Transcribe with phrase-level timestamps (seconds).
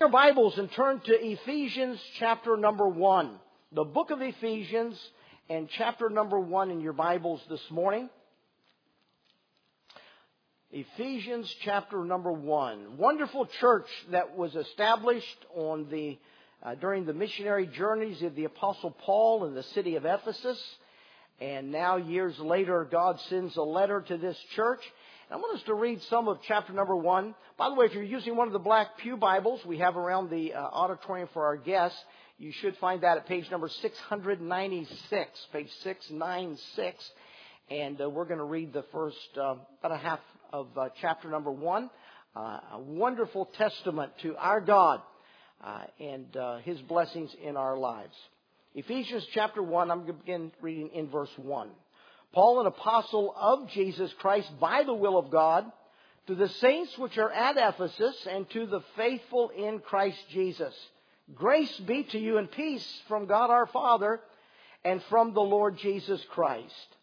[0.00, 3.34] your Bibles and turn to Ephesians chapter number one.
[3.72, 4.96] The book of Ephesians
[5.50, 8.08] and chapter number one in your Bibles this morning.
[10.70, 12.96] Ephesians chapter number one.
[12.96, 16.16] Wonderful church that was established on the,
[16.62, 20.62] uh, during the missionary journeys of the apostle Paul in the city of Ephesus.
[21.40, 24.80] And now years later, God sends a letter to this church
[25.30, 27.34] I want us to read some of chapter number one.
[27.58, 30.30] By the way, if you're using one of the black Pew Bibles we have around
[30.30, 31.98] the uh, auditorium for our guests,
[32.38, 37.10] you should find that at page number 696, page 696.
[37.70, 41.28] And uh, we're going to read the first uh, about a half of uh, chapter
[41.28, 41.90] number one.
[42.34, 45.02] Uh, a wonderful testament to our God
[45.62, 46.24] uh, and
[46.64, 48.14] His blessings in our lives.
[48.74, 51.68] Ephesians chapter one, I'm going to begin reading in verse one.
[52.38, 55.64] Paul, an apostle of Jesus Christ by the will of God,
[56.28, 60.72] to the saints which are at Ephesus and to the faithful in Christ Jesus.
[61.34, 64.20] Grace be to you and peace from God our Father
[64.84, 66.96] and from the Lord Jesus Christ.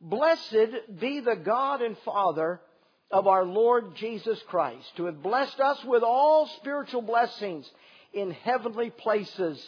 [0.00, 2.58] Blessed be the God and Father
[3.10, 7.70] of our Lord Jesus Christ, who hath blessed us with all spiritual blessings
[8.14, 9.62] in heavenly places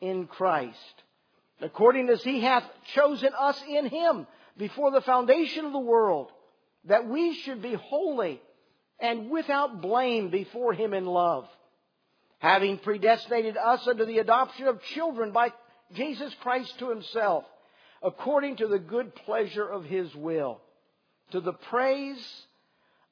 [0.00, 1.02] in Christ
[1.60, 6.30] according as he hath chosen us in him before the foundation of the world,
[6.84, 8.40] that we should be holy
[9.00, 11.48] and without blame before him in love,
[12.38, 15.52] having predestinated us unto the adoption of children by
[15.92, 17.44] Jesus Christ to himself,
[18.02, 20.60] according to the good pleasure of his will,
[21.32, 22.46] to the praise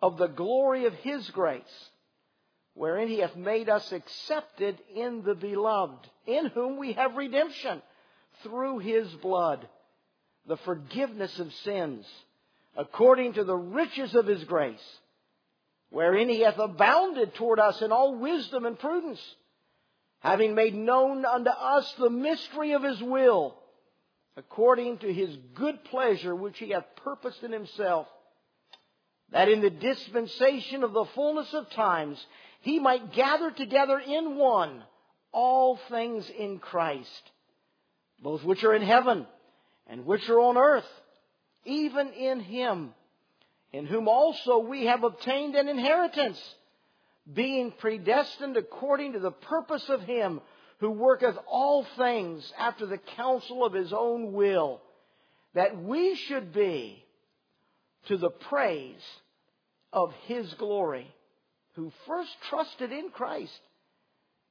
[0.01, 1.91] of the glory of his grace,
[2.75, 7.83] wherein he hath made us accepted in the beloved, in whom we have redemption
[8.43, 9.67] through his blood
[10.47, 12.07] the forgiveness of sins
[12.77, 14.99] according to the riches of his grace,
[15.91, 19.21] wherein he hath abounded toward us in all wisdom and prudence,
[20.21, 23.55] having made known unto us the mystery of his will,
[24.37, 28.07] according to his good pleasure which he hath purposed in himself,
[29.33, 32.25] that in the dispensation of the fullness of times
[32.61, 34.83] he might gather together in one
[35.31, 37.31] all things in Christ
[38.23, 39.27] both which are in heaven
[39.93, 40.89] and which are on earth,
[41.67, 42.95] even in him,
[43.75, 46.43] in whom also we have obtained an inheritance,
[47.31, 50.41] being predestined according to the purpose of him
[50.79, 54.81] who worketh all things after the counsel of his own will,
[55.53, 57.05] that we should be
[58.09, 59.05] to the praise
[59.93, 61.07] of his glory,
[61.75, 63.61] who first trusted in Christ,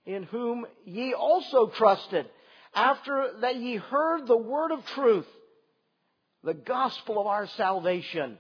[0.05, 2.27] in whom ye also trusted
[2.73, 5.27] after that ye heard the word of truth,
[6.43, 8.37] the gospel of our salvation,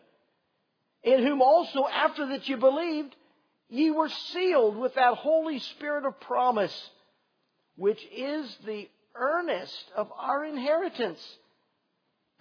[1.03, 3.15] in whom also after that ye believed,
[3.69, 6.89] ye were sealed with that Holy Spirit of promise,
[7.75, 11.21] which is the earnest of our inheritance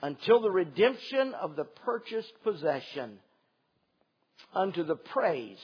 [0.03, 3.19] until the redemption of the purchased possession
[4.55, 5.61] unto the praise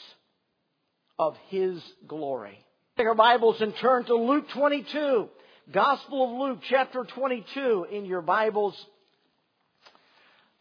[1.18, 2.58] of his glory.
[2.96, 5.28] Take our Bibles and turn to Luke 22.
[5.72, 8.76] Gospel of Luke, chapter 22, in your Bibles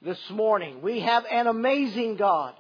[0.02, 0.82] this morning.
[0.82, 2.56] We have an amazing God,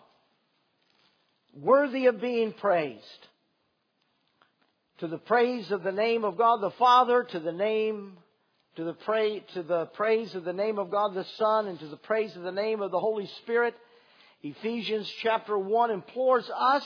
[1.59, 3.01] worthy of being praised.
[5.00, 8.13] To the praise of the name of God the Father, to the name,
[8.75, 11.88] to the pray, to the praise of the name of God the Son, and to
[11.88, 13.73] the praise of the name of the Holy Spirit.
[14.44, 16.85] Ephesians chapter 1 implores us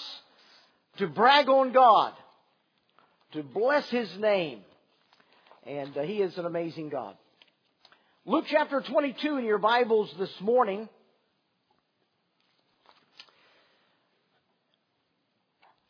[1.00, 2.14] to brag on God,
[3.34, 4.62] to bless His name,
[5.66, 7.16] and uh, He is an amazing God.
[8.26, 10.88] Luke chapter 22 in your Bibles this morning.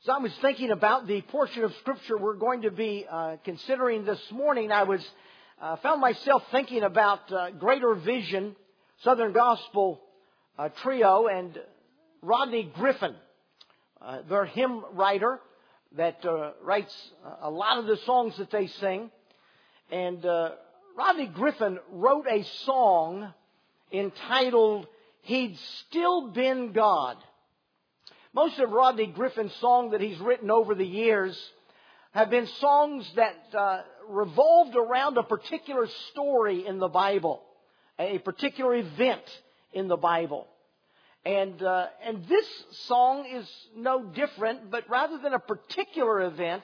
[0.02, 4.06] So I was thinking about the portion of Scripture we're going to be uh, considering
[4.06, 4.72] this morning.
[4.72, 5.06] I was
[5.62, 8.56] uh, found myself thinking about uh, Greater Vision,
[9.03, 10.01] Southern Gospel
[10.57, 11.59] uh, Trio, and
[12.22, 13.16] Rodney Griffin,
[14.01, 15.40] uh, their hymn writer
[15.97, 16.94] that uh, writes
[17.41, 19.12] a lot of the songs that they sing.
[19.91, 20.51] And uh,
[20.97, 23.33] Rodney Griffin wrote a song
[23.91, 24.88] entitled
[25.21, 25.57] He'd
[25.88, 27.18] Still Been God.
[28.33, 31.39] Most of Rodney Griffin's songs that he's written over the years
[32.12, 37.41] have been songs that uh, revolved around a particular story in the Bible,
[37.97, 39.24] a particular event
[39.74, 40.47] in the Bible.
[41.25, 42.47] And, uh, and this
[42.88, 46.63] song is no different, but rather than a particular event,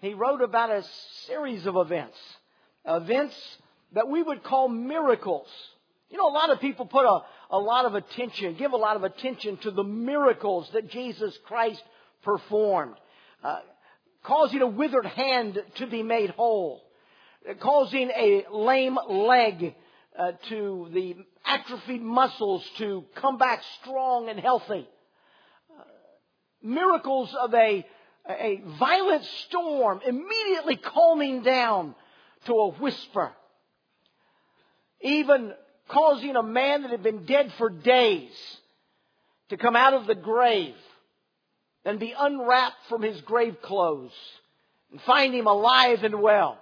[0.00, 0.84] he wrote about a
[1.26, 2.16] series of events
[2.86, 3.34] events
[3.92, 5.48] that we would call miracles.
[6.10, 7.20] You know, a lot of people put a,
[7.50, 11.82] a lot of attention, give a lot of attention to the miracles that Jesus Christ
[12.22, 12.94] performed.
[13.42, 13.60] Uh,
[14.22, 16.82] causing a withered hand to be made whole,
[17.60, 19.74] causing a lame leg
[20.18, 24.88] uh, to the atrophied muscles to come back strong and healthy.
[25.70, 25.82] Uh,
[26.62, 27.86] miracles of a,
[28.28, 31.94] a violent storm immediately calming down
[32.46, 33.32] to a whisper.
[35.00, 35.52] Even
[35.88, 38.32] causing a man that had been dead for days
[39.50, 40.74] to come out of the grave
[41.84, 44.12] and be unwrapped from his grave clothes
[44.90, 46.58] and find him alive and well.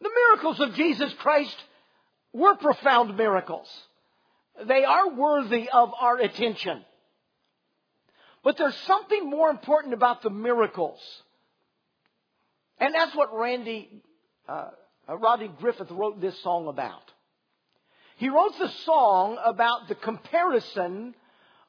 [0.00, 1.56] The miracles of Jesus Christ
[2.32, 3.68] were profound miracles.
[4.66, 6.84] They are worthy of our attention.
[8.44, 11.00] But there's something more important about the miracles.
[12.78, 13.88] And that's what Randy,
[14.48, 14.70] uh,
[15.08, 17.02] uh Rodney Griffith wrote this song about.
[18.16, 21.14] He wrote the song about the comparison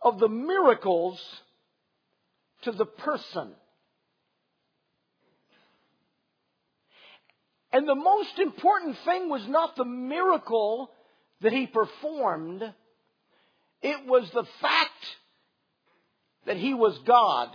[0.01, 1.19] of the miracles
[2.61, 3.51] to the person.
[7.71, 10.91] And the most important thing was not the miracle
[11.41, 12.63] that he performed,
[13.81, 15.17] it was the fact
[16.45, 17.49] that he was God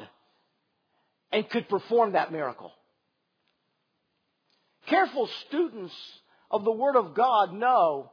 [1.32, 2.72] and could perform that miracle.
[4.90, 5.94] Careful students
[6.50, 8.10] of the Word of God know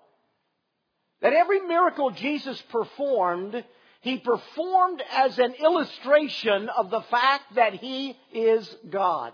[1.21, 3.63] that every miracle Jesus performed
[4.01, 9.33] he performed as an illustration of the fact that he is God.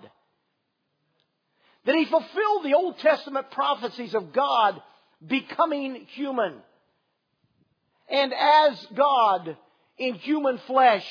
[1.85, 4.81] That he fulfilled the Old Testament prophecies of God
[5.25, 6.55] becoming human.
[8.09, 9.57] And as God
[9.97, 11.05] in human flesh,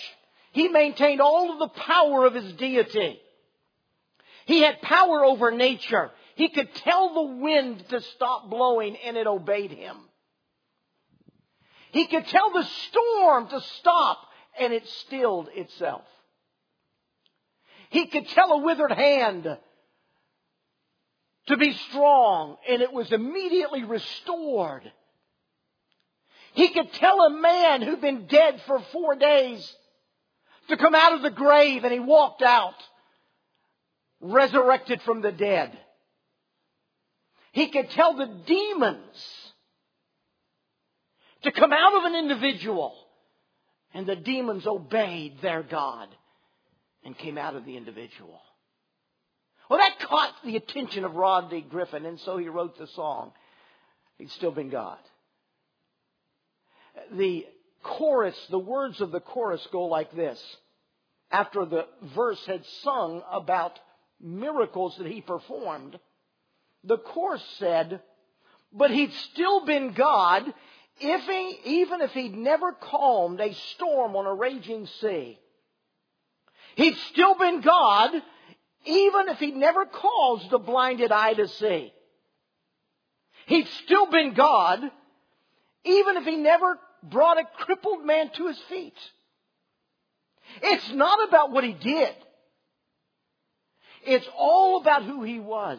[0.53, 3.21] he maintained all of the power of his deity.
[4.47, 6.11] He had power over nature.
[6.35, 9.97] He could tell the wind to stop blowing and it obeyed him.
[11.93, 14.19] He could tell the storm to stop
[14.59, 16.05] and it stilled itself.
[17.91, 19.59] He could tell a withered hand
[21.49, 24.91] to be strong and it was immediately restored.
[26.55, 29.77] He could tell a man who'd been dead for four days
[30.69, 32.75] to come out of the grave and he walked out
[34.23, 35.77] resurrected from the dead.
[37.53, 39.53] He could tell the demons
[41.43, 42.95] to come out of an individual.
[43.95, 46.09] And the demons obeyed their God
[47.05, 48.41] and came out of the individual.
[49.69, 53.33] Well, that caught the attention of Rodney Griffin, and so he wrote the song.
[54.19, 54.99] He'd still been God.
[57.13, 57.47] The
[57.83, 60.43] chorus, the words of the chorus go like this.
[61.31, 63.79] After the verse had sung about
[64.21, 65.99] miracles that he performed,
[66.85, 68.01] the chorus said,
[68.73, 70.53] but he'd still been God
[71.01, 75.39] if he, even if he'd never calmed a storm on a raging sea,
[76.77, 78.11] he'd still been God,
[78.85, 81.93] even if he'd never caused a blinded eye to see.
[83.47, 84.81] He'd still been God,
[85.85, 88.97] even if he never brought a crippled man to his feet.
[90.63, 92.15] It's not about what he did.
[94.05, 95.79] It's all about who he was.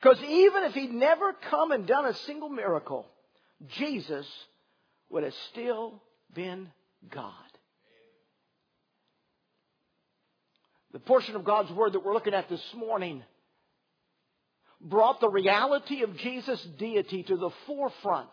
[0.00, 3.06] Because even if he'd never come and done a single miracle,
[3.76, 4.26] Jesus
[5.10, 6.02] would have still
[6.32, 6.70] been
[7.10, 7.34] God.
[10.92, 13.22] The portion of God's Word that we're looking at this morning
[14.80, 18.30] brought the reality of Jesus' deity to the forefront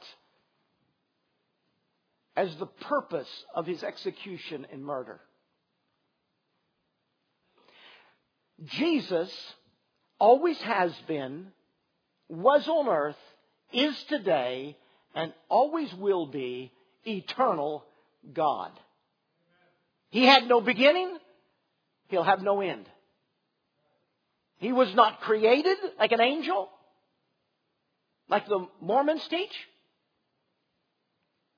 [2.36, 5.20] as the purpose of his execution and murder.
[8.66, 9.30] Jesus
[10.20, 11.48] always has been,
[12.30, 13.16] was on earth,
[13.72, 14.78] is today,
[15.16, 16.72] and always will be
[17.06, 17.86] eternal
[18.34, 18.72] God.
[20.10, 21.18] He had no beginning,
[22.08, 22.86] he'll have no end.
[24.60, 26.70] He was not created like an angel,
[28.30, 29.54] like the Mormons teach,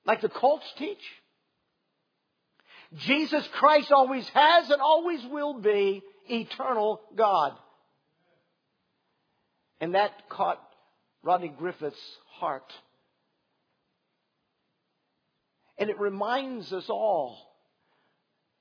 [0.06, 0.98] like the cults teach.
[2.98, 7.54] Jesus Christ always has and always will be eternal God.
[9.82, 10.62] And that caught
[11.24, 11.98] Rodney Griffith's
[12.40, 12.72] heart.
[15.78, 17.38] And it reminds us all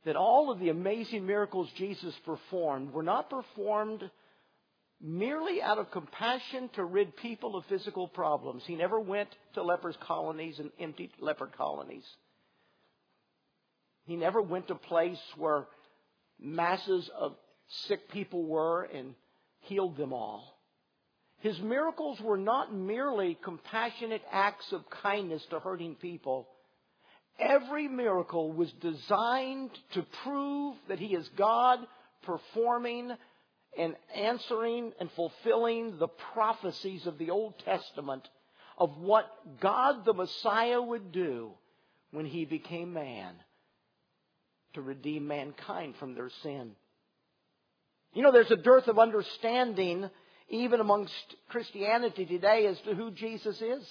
[0.04, 4.08] that all of the amazing miracles Jesus performed were not performed
[5.00, 8.62] merely out of compassion to rid people of physical problems.
[8.66, 12.04] He never went to lepers' colonies and emptied leper colonies.
[14.06, 15.66] He never went to a place where
[16.40, 17.34] masses of
[17.86, 19.14] sick people were and
[19.60, 20.57] healed them all.
[21.40, 26.48] His miracles were not merely compassionate acts of kindness to hurting people.
[27.38, 31.78] Every miracle was designed to prove that He is God
[32.22, 33.12] performing
[33.78, 38.28] and answering and fulfilling the prophecies of the Old Testament
[38.76, 39.26] of what
[39.60, 41.50] God the Messiah would do
[42.10, 43.34] when he became man
[44.74, 46.72] to redeem mankind from their sin.
[48.14, 50.08] You know, there's a dearth of understanding
[50.48, 51.12] even amongst
[51.48, 53.86] Christianity today as to who Jesus is.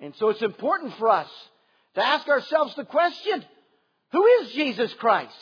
[0.00, 1.28] And so it's important for us
[1.94, 3.44] to ask ourselves the question,
[4.12, 5.34] who is Jesus Christ?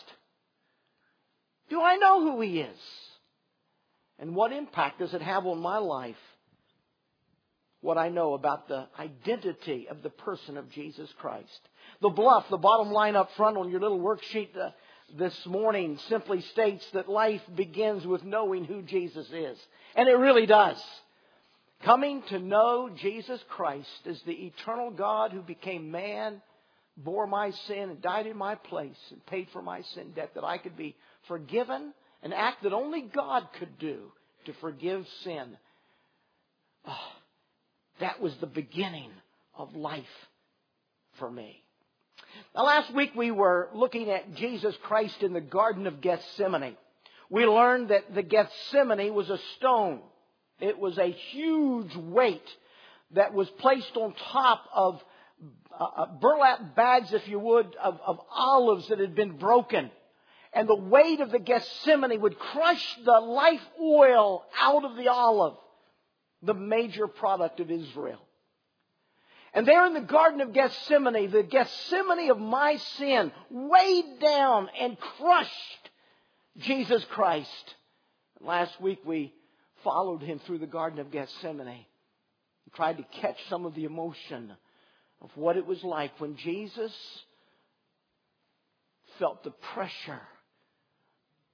[1.69, 2.79] Do I know who He is?
[4.19, 6.17] And what impact does it have on my life?
[7.81, 11.61] What I know about the identity of the person of Jesus Christ.
[12.01, 14.55] The bluff, the bottom line up front on your little worksheet
[15.17, 19.59] this morning simply states that life begins with knowing who Jesus is.
[19.95, 20.83] And it really does.
[21.85, 26.41] Coming to know Jesus Christ as the eternal God who became man,
[26.97, 30.45] bore my sin, and died in my place, and paid for my sin debt that
[30.45, 30.97] I could be
[31.29, 31.93] forgiven,
[32.23, 34.13] an act that only God could do
[34.47, 35.57] to forgive sin.
[36.87, 37.13] Oh,
[38.01, 39.11] that was the beginning
[39.57, 40.05] of life
[41.19, 41.64] for me.
[42.55, 46.77] Now, last week we were looking at Jesus Christ in the Garden of Gethsemane.
[47.31, 50.01] We learned that the Gethsemane was a stone.
[50.61, 52.49] It was a huge weight
[53.13, 55.03] that was placed on top of
[55.79, 59.91] uh, uh burlap bags, if you would, of, of olives that had been broken
[60.55, 65.57] and the weight of the Gethsemane would crush the life oil out of the olive,
[66.43, 68.21] the major product of Israel.
[69.55, 74.99] And there in the Garden of Gethsemane, the Gethsemane of my sin weighed down and
[74.99, 75.91] crushed
[76.59, 77.75] Jesus Christ.
[78.41, 79.33] Last week we
[79.85, 84.53] followed him through the Garden of Gethsemane and tried to catch some of the emotion
[85.21, 86.93] of what it was like when Jesus
[89.21, 90.21] felt the pressure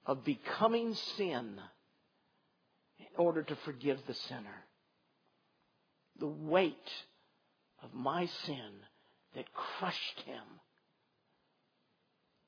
[0.07, 1.59] of becoming sin
[2.97, 4.65] in order to forgive the sinner.
[6.19, 6.75] The weight
[7.83, 8.71] of my sin
[9.35, 10.43] that crushed him.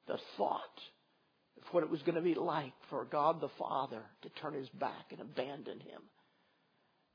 [0.07, 0.81] The thought
[1.57, 4.69] of what it was going to be like for God the Father to turn his
[4.69, 6.01] back and abandon him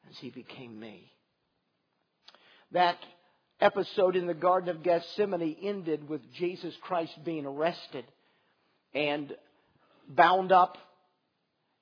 [0.08, 1.12] as he became me.
[2.72, 2.96] That
[3.60, 8.04] episode in the Garden of Gethsemane ended with Jesus Christ being arrested
[8.94, 9.34] and
[10.08, 10.78] bound up,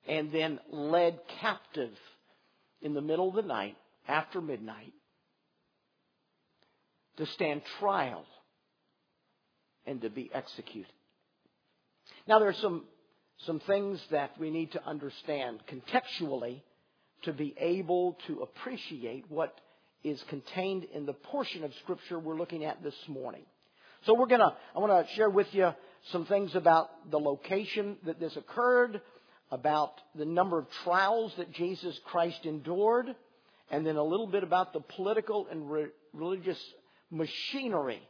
[0.07, 1.93] and then led captive
[2.81, 3.75] in the middle of the night,
[4.07, 4.93] after midnight,
[7.17, 8.25] to stand trial
[9.85, 10.91] and to be executed.
[12.27, 12.83] Now, there are some,
[13.45, 16.61] some things that we need to understand contextually
[17.23, 19.59] to be able to appreciate what
[20.03, 23.43] is contained in the portion of Scripture we're looking at this morning.
[24.05, 25.71] So we're gonna, I want to share with you
[26.11, 29.01] some things about the location that this occurred,
[29.51, 33.07] about the number of trials that Jesus Christ endured,
[33.71, 36.59] and then a little bit about the political and re- religious
[37.09, 38.01] machinery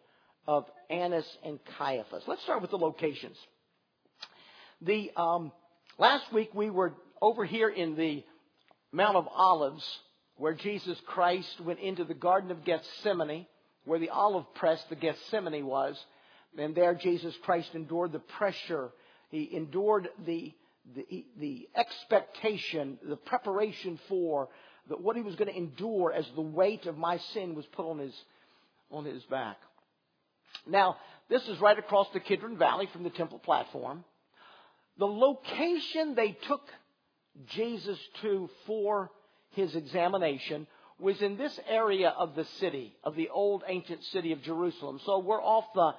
[0.47, 2.23] of Annas and Caiaphas.
[2.27, 3.37] Let's start with the locations.
[4.81, 5.51] The um,
[5.97, 8.23] last week we were over here in the
[8.91, 9.83] Mount of Olives,
[10.37, 13.45] where Jesus Christ went into the Garden of Gethsemane,
[13.85, 15.97] where the olive press, the Gethsemane was,
[16.57, 18.89] and there Jesus Christ endured the pressure.
[19.29, 20.53] He endured the,
[20.95, 24.49] the, the expectation, the preparation for
[24.89, 27.85] the, what he was going to endure as the weight of my sin was put
[27.85, 28.13] on his,
[28.91, 29.57] on his back.
[30.65, 30.97] Now,
[31.29, 34.03] this is right across the Kidron Valley from the temple platform.
[34.97, 36.61] The location they took
[37.47, 39.11] Jesus to for
[39.51, 40.67] his examination
[40.99, 44.99] was in this area of the city, of the old ancient city of Jerusalem.
[45.05, 45.93] So we're off the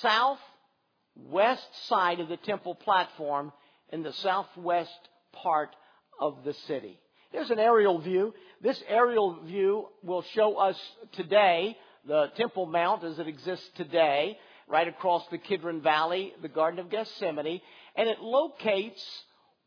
[0.00, 3.52] southwest side of the temple platform
[3.90, 4.90] in the southwest
[5.32, 5.74] part
[6.20, 6.98] of the city.
[7.30, 8.34] Here's an aerial view.
[8.60, 10.76] This aerial view will show us
[11.12, 11.76] today
[12.06, 14.38] the Temple Mount as it exists today,
[14.68, 17.60] right across the Kidron Valley, the Garden of Gethsemane,
[17.96, 19.04] and it locates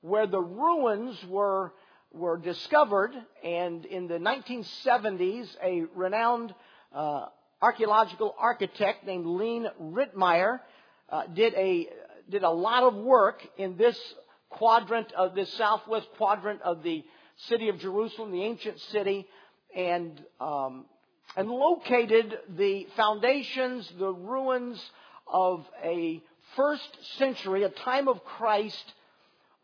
[0.02, 1.74] where the ruins were
[2.12, 3.12] were discovered.
[3.44, 6.54] And in the 1970s, a renowned
[6.94, 7.26] uh,
[7.62, 10.60] archaeological architect named Leen Ritmeyer
[11.10, 11.88] uh, did a
[12.30, 13.98] did a lot of work in this
[14.50, 17.04] quadrant of this southwest quadrant of the
[17.48, 19.28] city of Jerusalem, the ancient city,
[19.76, 20.86] and um,
[21.36, 24.84] and located the foundations, the ruins
[25.28, 26.22] of a
[26.56, 28.94] first century, a time of Christ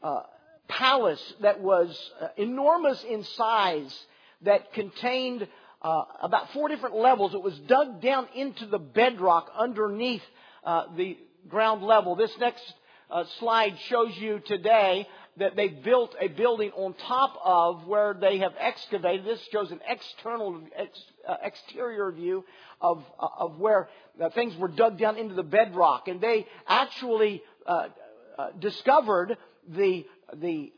[0.01, 0.21] uh,
[0.67, 3.97] palace that was uh, enormous in size,
[4.41, 5.47] that contained
[5.81, 7.33] uh, about four different levels.
[7.33, 10.23] It was dug down into the bedrock underneath
[10.63, 12.15] uh, the ground level.
[12.15, 12.63] This next
[13.09, 15.07] uh, slide shows you today
[15.39, 19.25] that they built a building on top of where they have excavated.
[19.25, 22.45] This shows an external ex, uh, exterior view
[22.81, 23.89] of uh, of where
[24.21, 27.87] uh, things were dug down into the bedrock, and they actually uh,
[28.37, 30.71] uh, discovered the the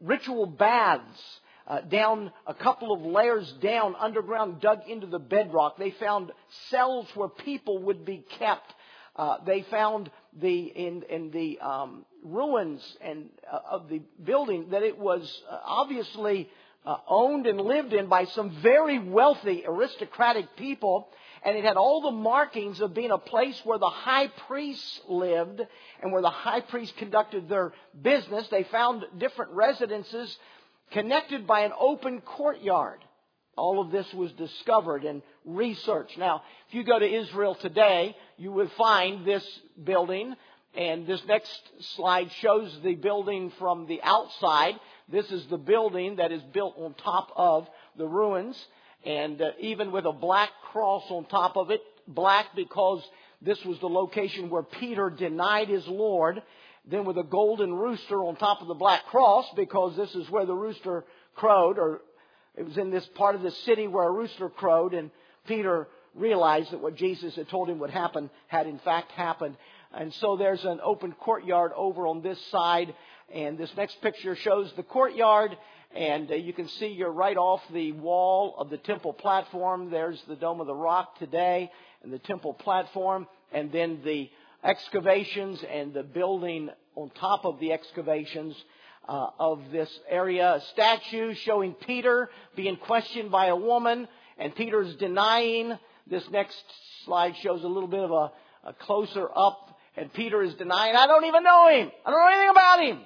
[0.00, 1.40] ritual baths.
[1.66, 5.78] Uh, down a couple of layers down underground, dug into the bedrock.
[5.78, 6.32] They found
[6.68, 8.74] cells where people would be kept.
[9.20, 10.10] Uh, they found
[10.40, 15.58] the in in the um, ruins and uh, of the building that it was uh,
[15.62, 16.48] obviously
[16.86, 21.10] uh, owned and lived in by some very wealthy aristocratic people
[21.44, 25.60] and it had all the markings of being a place where the high priests lived
[26.02, 28.48] and where the high priests conducted their business.
[28.48, 30.34] They found different residences
[30.92, 33.04] connected by an open courtyard.
[33.56, 36.16] All of this was discovered and researched.
[36.18, 39.44] Now, if you go to Israel today, you will find this
[39.82, 40.34] building,
[40.74, 41.60] and this next
[41.96, 44.74] slide shows the building from the outside.
[45.08, 48.56] This is the building that is built on top of the ruins
[49.04, 53.02] and uh, even with a black cross on top of it, black because
[53.40, 56.42] this was the location where Peter denied his Lord,
[56.86, 60.44] then with a golden rooster on top of the black cross because this is where
[60.44, 61.04] the rooster
[61.34, 62.02] crowed, or
[62.56, 65.10] it was in this part of the city where a rooster crowed, and
[65.46, 69.56] Peter realized that what Jesus had told him would happen had in fact happened.
[69.92, 72.94] And so there's an open courtyard over on this side,
[73.32, 75.56] and this next picture shows the courtyard
[75.94, 79.90] and uh, you can see you're right off the wall of the temple platform.
[79.90, 81.70] There's the Dome of the Rock today
[82.02, 83.26] and the temple platform.
[83.52, 84.30] And then the
[84.62, 88.54] excavations and the building on top of the excavations
[89.08, 90.54] uh, of this area.
[90.54, 95.78] A statue showing Peter being questioned by a woman and Peter's denying.
[96.06, 96.62] This next
[97.04, 98.32] slide shows a little bit of a,
[98.68, 101.90] a closer up and Peter is denying, I don't even know him.
[102.06, 103.00] I don't know anything about him.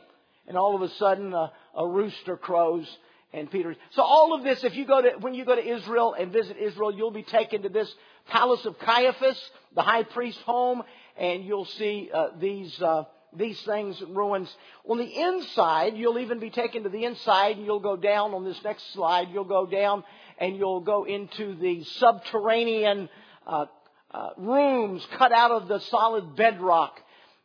[0.47, 2.87] And all of a sudden, uh, a rooster crows
[3.33, 3.75] and Peter.
[3.93, 6.57] So all of this, if you go to, when you go to Israel and visit
[6.57, 7.93] Israel, you'll be taken to this
[8.29, 9.41] palace of Caiaphas,
[9.75, 10.83] the high priest's home,
[11.17, 13.05] and you'll see uh, these uh,
[13.37, 14.55] these things ruins.
[14.89, 18.45] On the inside, you'll even be taken to the inside, and you'll go down on
[18.45, 19.29] this next slide.
[19.33, 20.05] You'll go down
[20.39, 23.09] and you'll go into the subterranean
[23.47, 23.67] uh,
[24.11, 27.01] uh rooms cut out of the solid bedrock,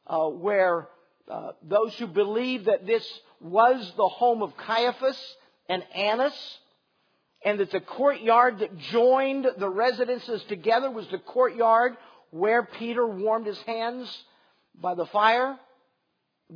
[0.07, 0.87] uh, where
[1.29, 3.07] uh, those who believe that this
[3.39, 5.19] was the home of Caiaphas
[5.67, 6.57] and Annas,
[7.45, 11.95] and that the courtyard that joined the residences together was the courtyard
[12.31, 14.23] where Peter warmed his hands
[14.75, 15.57] by the fire,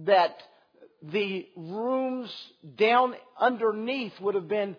[0.05, 0.35] that
[1.01, 2.33] the rooms
[2.77, 4.75] down underneath would have been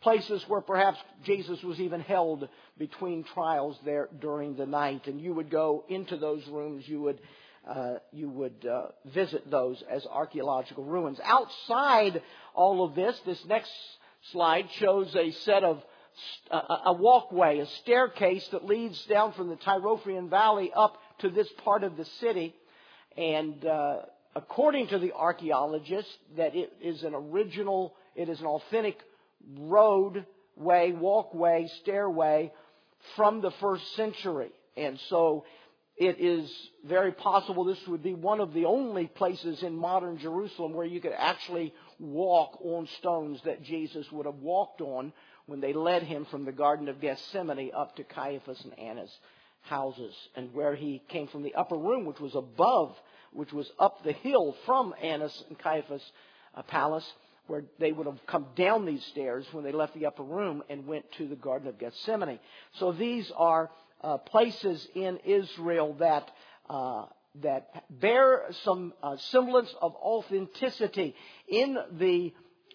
[0.00, 5.06] places where perhaps Jesus was even held between trials there during the night.
[5.06, 7.20] And you would go into those rooms, you would
[7.68, 11.20] uh, you would uh, visit those as archaeological ruins.
[11.22, 12.22] Outside
[12.54, 13.70] all of this, this next
[14.32, 15.82] slide shows a set of
[16.50, 21.84] a walkway, a staircase that leads down from the Tyropoeon Valley up to this part
[21.84, 22.54] of the city.
[23.16, 23.96] And uh,
[24.34, 28.98] according to the archaeologists, that it is an original, it is an authentic
[29.58, 32.52] roadway, walkway, stairway
[33.16, 34.50] from the first century.
[34.76, 35.44] And so
[35.96, 36.50] it is
[36.84, 41.00] very possible this would be one of the only places in modern Jerusalem where you
[41.00, 45.12] could actually walk on stones that Jesus would have walked on
[45.46, 49.18] when they led him from the Garden of Gethsemane up to Caiaphas and Annas'
[49.62, 52.94] houses, and where he came from the upper room, which was above,
[53.32, 56.02] which was up the hill from Annas and Caiaphas'
[56.54, 57.10] uh, palace,
[57.46, 60.86] where they would have come down these stairs when they left the upper room and
[60.86, 62.38] went to the Garden of Gethsemane.
[62.78, 63.70] So these are
[64.02, 66.30] uh, places in Israel that
[66.68, 67.06] uh,
[67.42, 71.14] that bear some uh, semblance of authenticity
[71.48, 72.32] in the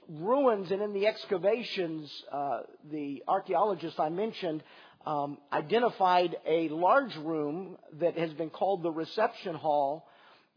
[0.07, 2.11] ruins and in the excavations.
[2.31, 2.61] Uh,
[2.91, 4.63] the archaeologists I mentioned
[5.05, 10.05] um, identified a large room that has been called the reception hall.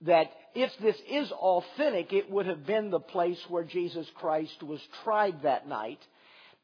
[0.03, 4.81] That if this is authentic, it would have been the place where Jesus Christ was
[5.05, 6.01] tried that night.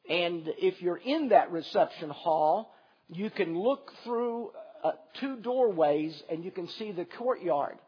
[0.09, 2.75] And if you're in that reception hall,
[3.09, 4.51] you can look through
[4.83, 7.79] uh, two doorways and you can see the courtyard.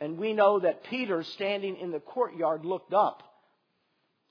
[0.00, 3.22] And we know that Peter, standing in the courtyard, looked up.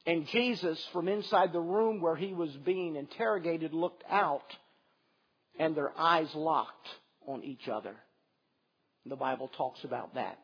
[0.05, 4.45] And Jesus, from inside the room where he was being interrogated, looked out.
[5.57, 6.87] And their eyes locked
[7.25, 7.95] on each other.
[9.07, 10.37] The Bible talks about that.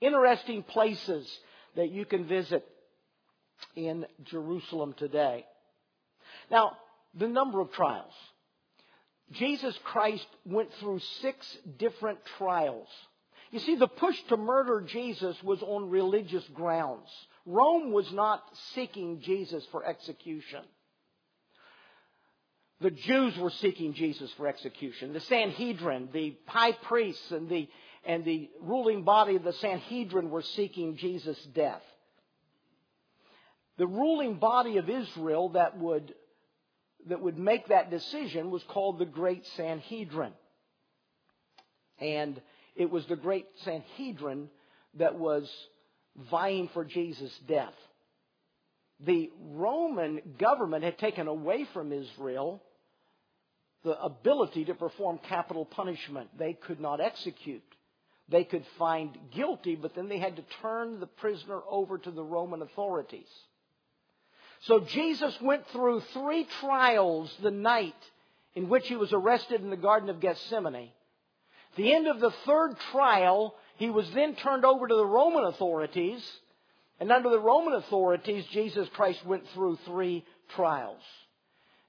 [0.00, 1.26] Interesting places
[1.76, 2.66] that you can visit
[3.74, 5.44] in Jerusalem today.
[6.50, 6.72] Now,
[7.14, 8.12] the number of trials.
[9.32, 12.88] Jesus Christ went through six different trials.
[13.50, 17.08] You see, the push to murder Jesus was on religious grounds.
[17.44, 18.42] Rome was not
[18.74, 20.62] seeking Jesus for execution.
[22.80, 25.14] The Jews were seeking Jesus for execution.
[25.14, 27.68] The Sanhedrin, the high priests and the,
[28.06, 31.82] and the ruling body of the Sanhedrin were seeking Jesus' death.
[33.78, 36.14] The ruling body of Israel that would,
[37.08, 40.32] that would make that decision was called the Great Sanhedrin.
[41.98, 42.40] And
[42.76, 44.48] it was the Great Sanhedrin
[44.94, 45.50] that was
[46.30, 47.74] vying for Jesus' death.
[49.00, 52.62] The Roman government had taken away from Israel
[53.84, 56.30] the ability to perform capital punishment.
[56.38, 57.62] They could not execute.
[58.28, 62.24] They could find guilty, but then they had to turn the prisoner over to the
[62.24, 63.28] Roman authorities.
[64.62, 67.94] So Jesus went through three trials the night
[68.54, 70.90] in which he was arrested in the Garden of Gethsemane.
[71.76, 76.26] the end of the third trial, he was then turned over to the Roman authorities.
[76.98, 81.02] And under the Roman authorities, Jesus Christ went through three trials.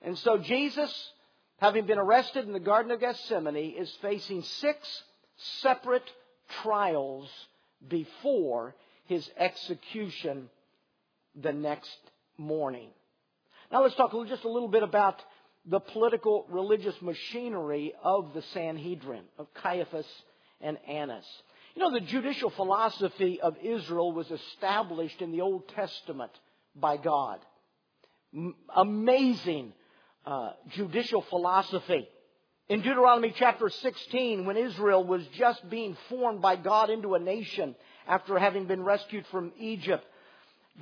[0.01, 1.11] And so Jesus,
[1.59, 5.03] having been arrested in the Garden of Gethsemane, is facing six
[5.61, 6.03] separate
[6.63, 7.29] trials
[7.87, 10.49] before his execution
[11.35, 11.97] the next
[12.37, 12.89] morning.
[13.71, 15.21] Now let's talk just a little bit about
[15.65, 20.05] the political religious machinery of the Sanhedrin, of Caiaphas
[20.61, 21.25] and Annas.
[21.75, 26.31] You know, the judicial philosophy of Israel was established in the Old Testament
[26.75, 27.39] by God.
[28.33, 29.73] M- amazing
[30.25, 32.07] uh, judicial philosophy.
[32.69, 37.75] In Deuteronomy chapter 16, when Israel was just being formed by God into a nation
[38.05, 40.05] after having been rescued from Egypt,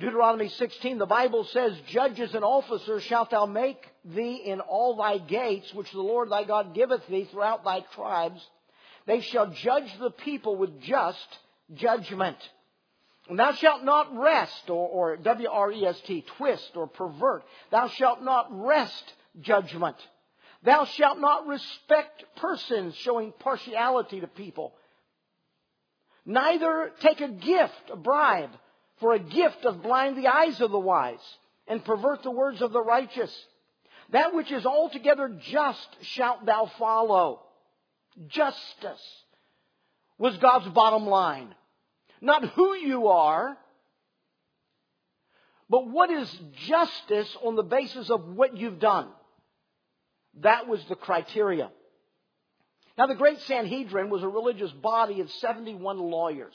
[0.00, 5.18] Deuteronomy 16, the Bible says, Judges and officers shalt thou make thee in all thy
[5.18, 8.44] gates, which the Lord thy God giveth thee throughout thy tribes.
[9.06, 11.38] They shall judge the people with just
[11.72, 12.36] judgment.
[13.28, 17.44] And thou shalt not rest, or, or W-R-E-S-T, twist or pervert.
[17.70, 19.04] Thou shalt not rest
[19.40, 19.96] judgment.
[20.66, 24.74] Thou shalt not respect persons showing partiality to people.
[26.24, 28.50] Neither take a gift, a bribe,
[28.98, 31.22] for a gift of blind the eyes of the wise
[31.68, 33.32] and pervert the words of the righteous.
[34.10, 37.42] That which is altogether just shalt thou follow.
[38.26, 39.22] Justice
[40.18, 41.54] was God's bottom line.
[42.20, 43.56] Not who you are,
[45.70, 46.28] but what is
[46.66, 49.06] justice on the basis of what you've done.
[50.42, 51.70] That was the criteria.
[52.98, 56.54] Now, the Great Sanhedrin was a religious body of 71 lawyers.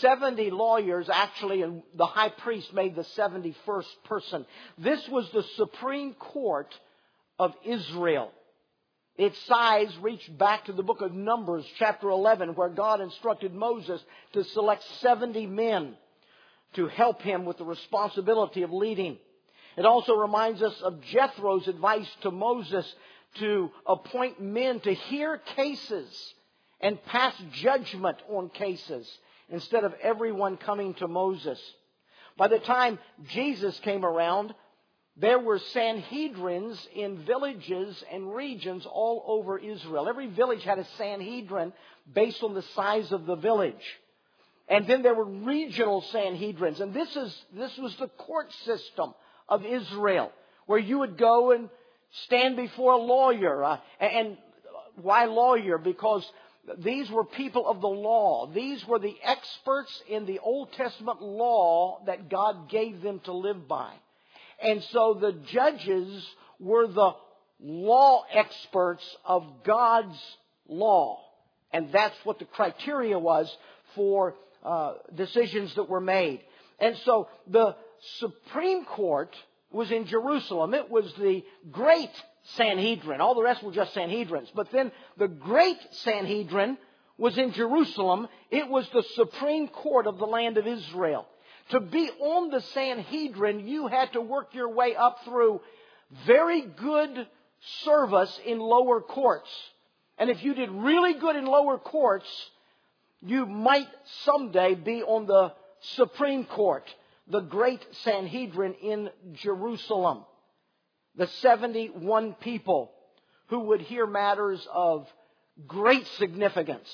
[0.00, 4.46] 70 lawyers actually, and the high priest made the 71st person.
[4.78, 6.72] This was the Supreme Court
[7.38, 8.32] of Israel.
[9.16, 14.02] Its size reached back to the book of Numbers, chapter 11, where God instructed Moses
[14.32, 15.96] to select 70 men
[16.74, 19.18] to help him with the responsibility of leading.
[19.76, 22.94] It also reminds us of Jethro's advice to Moses
[23.38, 26.34] to appoint men to hear cases
[26.80, 29.10] and pass judgment on cases
[29.50, 31.60] instead of everyone coming to Moses.
[32.36, 34.54] By the time Jesus came around,
[35.18, 40.08] there were Sanhedrins in villages and regions all over Israel.
[40.08, 41.72] Every village had a Sanhedrin
[42.12, 43.74] based on the size of the village.
[44.68, 46.80] And then there were regional Sanhedrins.
[46.80, 49.14] And this is, this was the court system
[49.48, 50.32] of Israel,
[50.66, 51.68] where you would go and
[52.24, 53.62] stand before a lawyer.
[53.62, 54.36] Uh, and
[54.96, 55.78] why lawyer?
[55.78, 56.24] Because
[56.78, 58.50] these were people of the law.
[58.52, 63.68] These were the experts in the Old Testament law that God gave them to live
[63.68, 63.92] by.
[64.60, 66.26] And so the judges
[66.58, 67.12] were the
[67.60, 70.18] law experts of God's
[70.68, 71.20] law.
[71.72, 73.54] And that's what the criteria was
[73.94, 76.40] for uh, decisions that were made.
[76.80, 77.76] And so the
[78.18, 79.34] Supreme Court
[79.72, 80.74] was in Jerusalem.
[80.74, 82.10] It was the great
[82.54, 83.20] Sanhedrin.
[83.20, 84.48] All the rest were just Sanhedrins.
[84.54, 86.78] But then the great Sanhedrin
[87.18, 88.28] was in Jerusalem.
[88.50, 91.26] It was the supreme court of the land of Israel.
[91.70, 95.60] To be on the Sanhedrin, you had to work your way up through
[96.26, 97.26] very good
[97.84, 99.50] service in lower courts.
[100.18, 102.28] And if you did really good in lower courts,
[103.20, 103.88] you might
[104.24, 105.52] someday be on the
[105.94, 106.84] Supreme Court,
[107.28, 110.24] the great Sanhedrin in Jerusalem
[111.16, 112.92] the 71 people
[113.48, 115.06] who would hear matters of
[115.66, 116.88] great significance.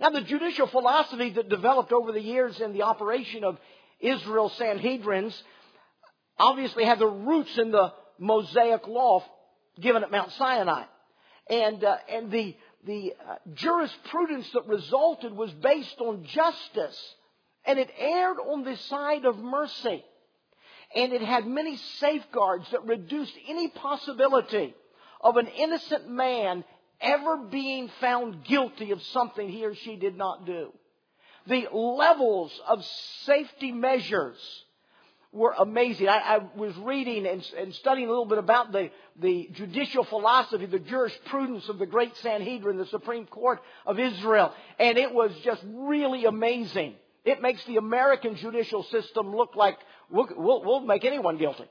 [0.00, 3.58] Now, the judicial philosophy that developed over the years in the operation of
[4.00, 5.36] Israel Sanhedrins
[6.38, 9.24] obviously had the roots in the Mosaic law
[9.80, 10.84] given at Mount Sinai.
[11.50, 17.14] And, uh, and the, the uh, jurisprudence that resulted was based on justice,
[17.68, 20.02] and it erred on the side of mercy.
[20.96, 24.74] And it had many safeguards that reduced any possibility
[25.20, 26.64] of an innocent man
[26.98, 30.72] ever being found guilty of something he or she did not do.
[31.46, 32.82] The levels of
[33.24, 34.38] safety measures
[35.30, 36.08] were amazing.
[36.08, 40.64] I, I was reading and, and, studying a little bit about the, the judicial philosophy,
[40.64, 45.62] the jurisprudence of the great Sanhedrin, the Supreme Court of Israel, and it was just
[45.66, 46.94] really amazing.
[47.24, 49.78] It makes the American judicial system look like
[50.10, 51.64] we'll, we'll, we'll make anyone guilty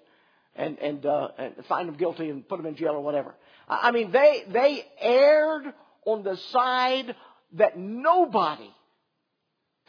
[0.55, 3.35] and, and, uh, and find them guilty and put them in jail or whatever.
[3.67, 5.73] I mean, they, they erred
[6.05, 7.15] on the side
[7.53, 8.73] that nobody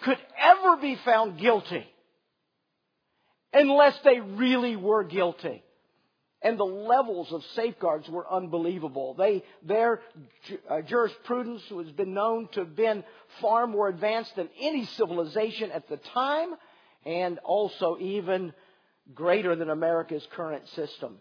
[0.03, 1.87] could ever be found guilty
[3.53, 5.63] unless they really were guilty.
[6.41, 9.15] And the levels of safeguards were unbelievable.
[9.15, 10.01] They, their
[10.71, 13.03] uh, jurisprudence has been known to have been
[13.41, 16.51] far more advanced than any civilization at the time,
[17.05, 18.53] and also even
[19.15, 21.19] greater than America's current system.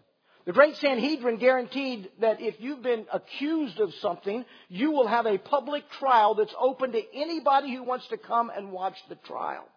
[0.48, 5.36] The great Sanhedrin guaranteed that if you've been accused of something, you will have a
[5.36, 9.68] public trial that's open to anybody who wants to come and watch the trial.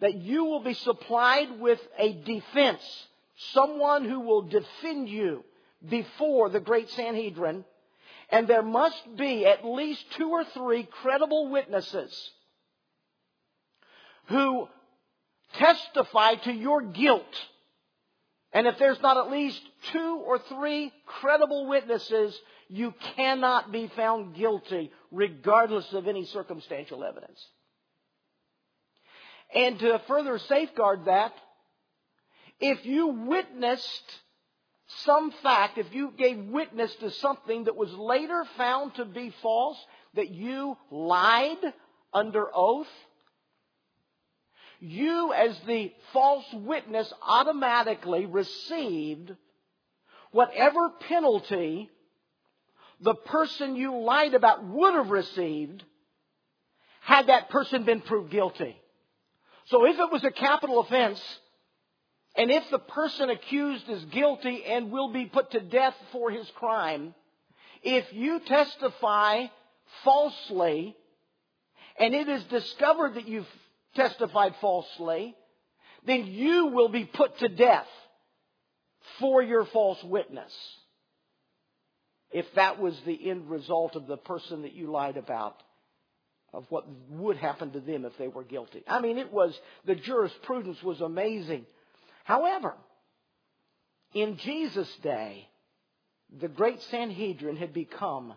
[0.00, 3.08] That you will be supplied with a defense,
[3.52, 5.44] someone who will defend you
[5.88, 7.64] before the great Sanhedrin,
[8.30, 12.30] and there must be at least two or three credible witnesses
[14.26, 14.68] who
[15.54, 17.24] testify to your guilt
[18.56, 19.60] and if there's not at least
[19.92, 22.34] two or three credible witnesses,
[22.70, 27.38] you cannot be found guilty regardless of any circumstantial evidence.
[29.54, 31.34] And to further safeguard that,
[32.60, 34.20] if you witnessed
[35.04, 39.78] some fact, if you gave witness to something that was later found to be false,
[40.14, 41.58] that you lied
[42.14, 42.86] under oath,
[44.80, 49.34] you as the false witness automatically received
[50.30, 51.90] whatever penalty
[53.00, 55.82] the person you lied about would have received
[57.00, 58.76] had that person been proved guilty.
[59.66, 61.20] So if it was a capital offense,
[62.36, 66.48] and if the person accused is guilty and will be put to death for his
[66.56, 67.14] crime,
[67.82, 69.46] if you testify
[70.04, 70.96] falsely,
[71.98, 73.48] and it is discovered that you've
[73.94, 75.34] testified falsely,
[76.04, 77.88] then you will be put to death
[79.18, 80.52] for your false witness.
[82.30, 85.62] If that was the end result of the person that you lied about,
[86.52, 88.82] of what would happen to them if they were guilty.
[88.86, 91.66] I mean, it was, the jurisprudence was amazing.
[92.26, 92.74] However,
[94.12, 95.48] in Jesus' day,
[96.40, 98.34] the great Sanhedrin had become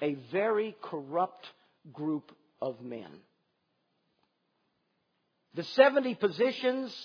[0.00, 1.48] a very corrupt
[1.92, 3.10] group of men.
[5.54, 6.96] The 70 positions,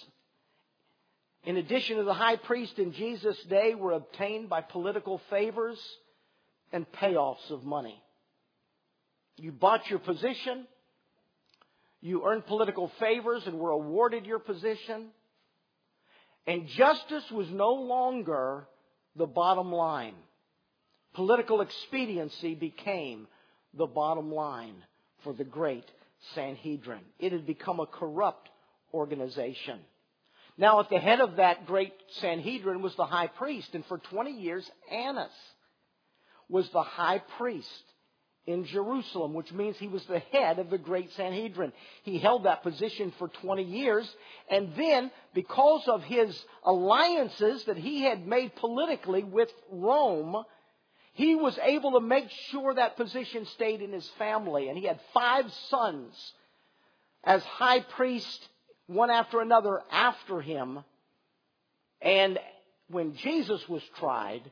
[1.43, 5.79] in addition to the high priest in Jesus' day, were obtained by political favors
[6.71, 7.99] and payoffs of money.
[9.37, 10.67] You bought your position,
[11.99, 15.07] you earned political favors and were awarded your position,
[16.47, 18.65] and justice was no longer
[19.17, 20.15] the bottom line.
[21.13, 23.27] Political expediency became
[23.73, 24.75] the bottom line
[25.23, 25.85] for the great
[26.33, 27.01] Sanhedrin.
[27.19, 28.49] It had become a corrupt
[28.93, 29.79] organization.
[30.57, 34.31] Now, at the head of that great Sanhedrin was the high priest, and for 20
[34.31, 35.29] years, Annas
[36.49, 37.83] was the high priest
[38.47, 41.73] in Jerusalem, which means he was the head of the great Sanhedrin.
[42.03, 44.09] He held that position for 20 years,
[44.49, 50.43] and then, because of his alliances that he had made politically with Rome,
[51.11, 54.69] he was able to make sure that position stayed in his family.
[54.69, 56.15] And he had five sons
[57.23, 58.47] as high priest,
[58.85, 60.79] one after another after him.
[62.01, 62.39] And
[62.89, 64.43] when Jesus was tried,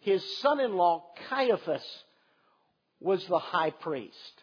[0.00, 1.84] his son in law, Caiaphas,
[3.00, 4.42] was the high priest.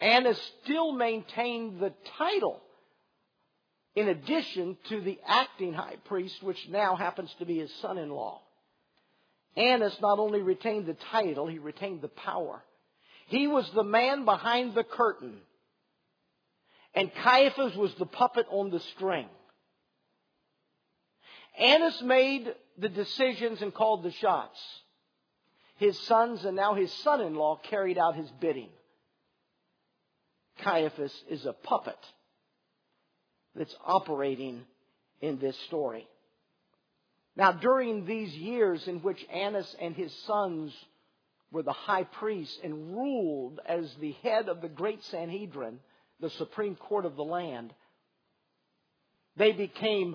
[0.00, 2.60] Annas still maintained the title
[3.94, 8.10] in addition to the acting high priest, which now happens to be his son in
[8.10, 8.40] law.
[9.56, 12.62] Annas not only retained the title, he retained the power.
[13.26, 15.36] He was the man behind the curtain.
[16.94, 19.28] And Caiaphas was the puppet on the string.
[21.58, 24.58] Annas made the decisions and called the shots.
[25.82, 28.68] His sons and now his son in law carried out his bidding.
[30.62, 31.98] Caiaphas is a puppet
[33.56, 34.62] that's operating
[35.20, 36.06] in this story.
[37.34, 40.72] Now, during these years in which Annas and his sons
[41.50, 45.80] were the high priest and ruled as the head of the great Sanhedrin,
[46.20, 47.74] the supreme court of the land,
[49.36, 50.14] they became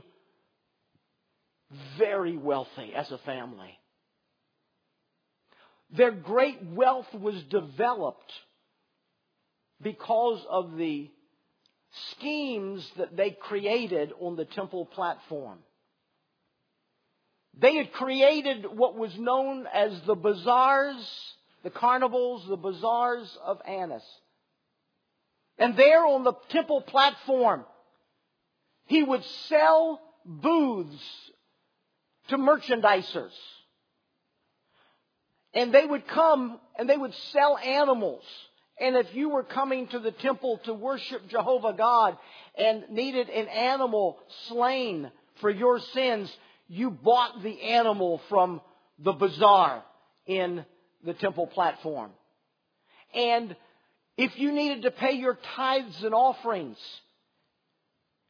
[1.98, 3.77] very wealthy as a family.
[5.92, 8.32] Their great wealth was developed
[9.82, 11.10] because of the
[12.12, 15.60] schemes that they created on the temple platform.
[17.60, 24.04] They had created what was known as the bazaars, the carnivals, the bazaars of Annas.
[25.58, 27.66] And there on the temple platform,
[28.86, 31.02] he would sell booths
[32.30, 33.32] to merchandisers.
[35.58, 38.24] And they would come and they would sell animals.
[38.80, 42.16] And if you were coming to the temple to worship Jehovah God
[42.56, 46.32] and needed an animal slain for your sins,
[46.68, 48.62] you bought the animal from
[49.00, 49.84] the bazaar
[50.28, 50.64] in
[51.04, 52.12] the temple platform.
[53.16, 53.56] And
[54.16, 56.78] if you needed to pay your tithes and offerings,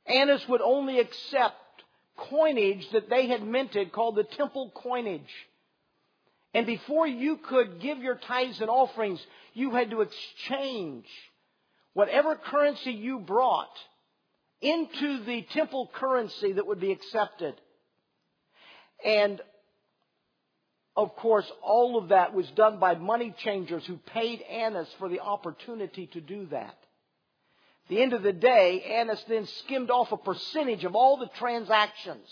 [0.05, 1.57] Annas would only accept
[2.15, 5.33] coinage that they had minted called the temple coinage.
[6.53, 11.05] And before you could give your tithes and offerings, you had to exchange
[11.93, 13.75] whatever currency you brought
[14.61, 17.55] into the temple currency that would be accepted.
[19.03, 19.41] And
[20.95, 25.19] of course, all of that was done by money changers who paid Annas for the
[25.19, 26.75] opportunity to do that.
[27.85, 31.29] At the end of the day, Annas then skimmed off a percentage of all the
[31.37, 32.27] transactions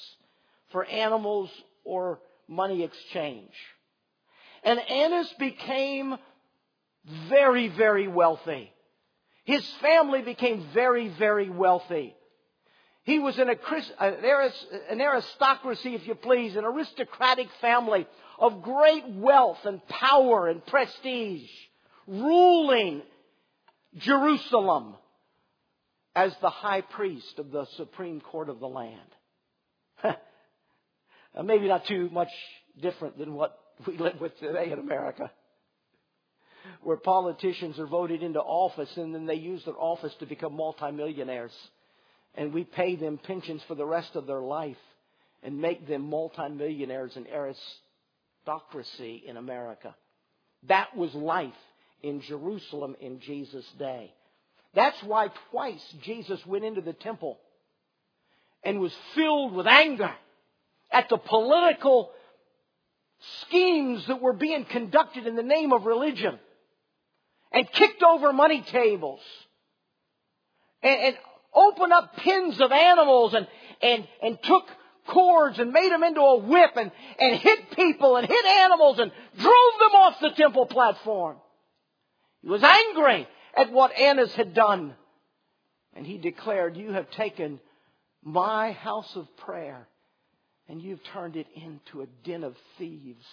[0.72, 1.52] for animals
[1.84, 3.54] or money exchange.
[4.66, 6.18] And Annas became
[7.30, 8.72] very, very wealthy.
[9.46, 12.16] His family became very, very wealthy.
[13.04, 13.50] He was an,
[14.00, 18.08] an aristocracy, if you please, an aristocratic family
[18.40, 21.48] of great wealth and power and prestige,
[22.08, 23.04] ruling
[23.98, 24.96] Jerusalem
[26.16, 29.00] as the high priest of the supreme court of the land.
[31.44, 32.32] Maybe not too much
[32.82, 33.56] different than what
[33.88, 35.32] we live with today in America,
[36.82, 41.52] where politicians are voted into office and then they use their office to become multimillionaires
[42.36, 44.78] and we pay them pensions for the rest of their life
[45.44, 49.96] and make them multimillionaires and aristocracy in America.
[50.68, 51.54] That was life
[52.02, 54.14] in Jerusalem in Jesus' day.
[54.74, 57.40] That's why twice Jesus went into the temple
[58.64, 60.14] and was filled with anger
[60.92, 62.12] at the political
[63.42, 66.40] schemes that were being conducted in the name of religion
[67.52, 69.22] and kicked over money tables
[70.84, 71.18] and, and
[71.54, 73.48] opened up pens of animals and,
[73.82, 74.66] and, and took
[75.08, 79.12] cords and made them into a whip and, and hit people and hit animals and
[79.38, 81.38] drove them off the temple platform.
[82.42, 84.94] He was angry at what Annas had done.
[85.94, 87.60] And he declared, You have taken
[88.22, 89.88] my house of prayer
[90.68, 93.26] and you've turned it into a den of thieves.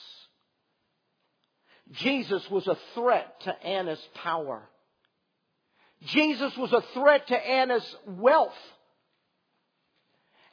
[1.92, 4.62] Jesus was a threat to Annas' power.
[6.04, 8.52] Jesus was a threat to Annas' wealth.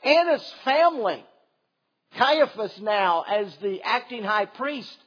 [0.03, 1.23] Annas' family,
[2.15, 4.97] Caiaphas now as the acting high priest,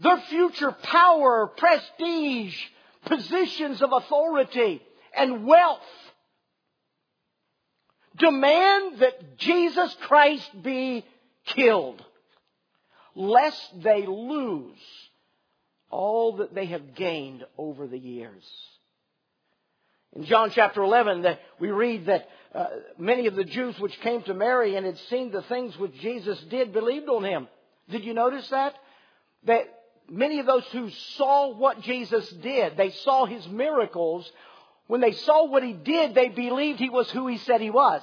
[0.00, 2.56] their future power, prestige,
[3.04, 4.82] positions of authority,
[5.16, 5.80] and wealth
[8.16, 11.04] demand that Jesus Christ be
[11.46, 12.02] killed,
[13.14, 14.78] lest they lose
[15.90, 18.44] all that they have gained over the years.
[20.14, 21.26] In John chapter 11,
[21.58, 22.66] we read that uh,
[22.98, 26.38] many of the Jews which came to Mary and had seen the things which Jesus
[26.50, 27.48] did believed on him.
[27.90, 28.74] Did you notice that?
[29.44, 29.64] That
[30.08, 34.30] many of those who saw what Jesus did, they saw his miracles.
[34.86, 38.02] When they saw what he did, they believed he was who he said he was.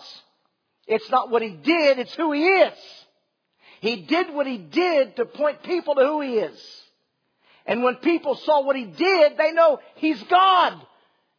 [0.88, 2.74] It's not what he did, it's who he is.
[3.82, 6.82] He did what he did to point people to who he is.
[7.66, 10.82] And when people saw what he did, they know he's God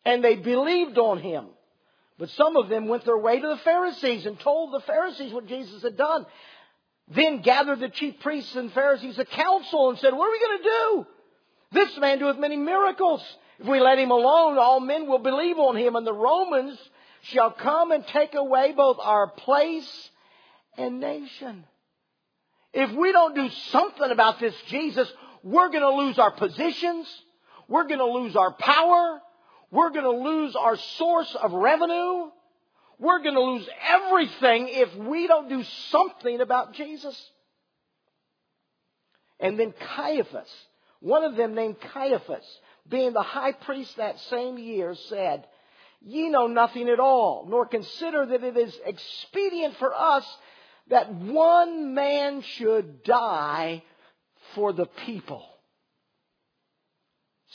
[0.05, 1.47] and they believed on him.
[2.19, 5.47] But some of them went their way to the Pharisees and told the Pharisees what
[5.47, 6.27] Jesus had done.
[7.09, 10.59] Then gathered the chief priests and Pharisees a council and said, What are we going
[10.59, 11.07] to do?
[11.73, 13.23] This man doeth many miracles.
[13.59, 16.79] If we let him alone, all men will believe on him, and the Romans
[17.23, 20.11] shall come and take away both our place
[20.77, 21.65] and nation.
[22.73, 27.07] If we don't do something about this Jesus, we're going to lose our positions.
[27.69, 29.21] We're going to lose our power.
[29.71, 32.31] We're going to lose our source of revenue.
[32.99, 37.31] We're going to lose everything if we don't do something about Jesus.
[39.41, 40.51] And then Caiaphas
[41.01, 42.45] One of them, named Caiaphas,
[42.89, 45.47] being the high priest that same year, said,
[46.01, 50.25] Ye know nothing at all, nor consider that it is expedient for us
[50.89, 53.83] that one man should die
[54.55, 55.45] for the people.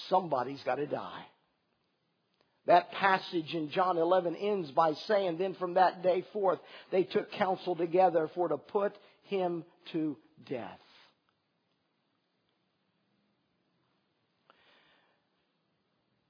[0.09, 1.25] Somebody's got to die.
[2.67, 6.59] That passage in John 11 ends by saying, Then from that day forth
[6.91, 9.63] they took counsel together for to put him
[9.93, 10.17] to
[10.49, 10.80] death.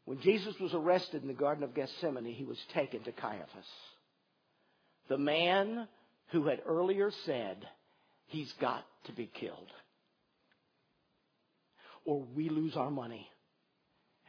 [0.07, 3.65] When Jesus was arrested in the Garden of Gethsemane, he was taken to Caiaphas,
[5.09, 5.85] the man
[6.27, 7.57] who had earlier said,
[8.27, 9.69] He's got to be killed.
[12.05, 13.27] Or we lose our money,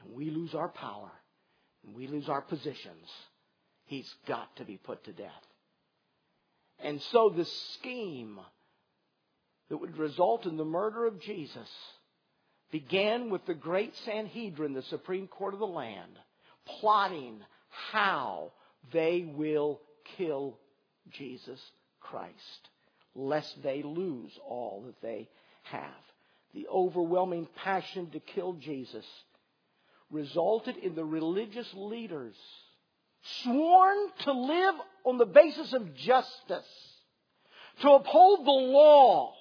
[0.02, 1.12] and we lose our power,
[1.86, 3.08] and we lose our positions.
[3.84, 5.30] He's got to be put to death.
[6.80, 7.46] And so the
[7.78, 8.40] scheme
[9.70, 11.68] that would result in the murder of Jesus
[12.70, 16.18] began with the great Sanhedrin, the Supreme Court of the land,
[16.80, 17.40] plotting
[17.92, 18.52] how
[18.92, 19.80] they will
[20.16, 20.58] kill
[21.10, 21.60] Jesus
[22.00, 22.68] Christ,
[23.14, 25.28] lest they lose all that they
[25.62, 25.82] have.
[26.54, 29.04] The overwhelming passion to kill Jesus
[30.10, 32.34] resulted in the religious leaders
[33.42, 36.66] sworn to live on the basis of justice,
[37.82, 39.34] to uphold the law.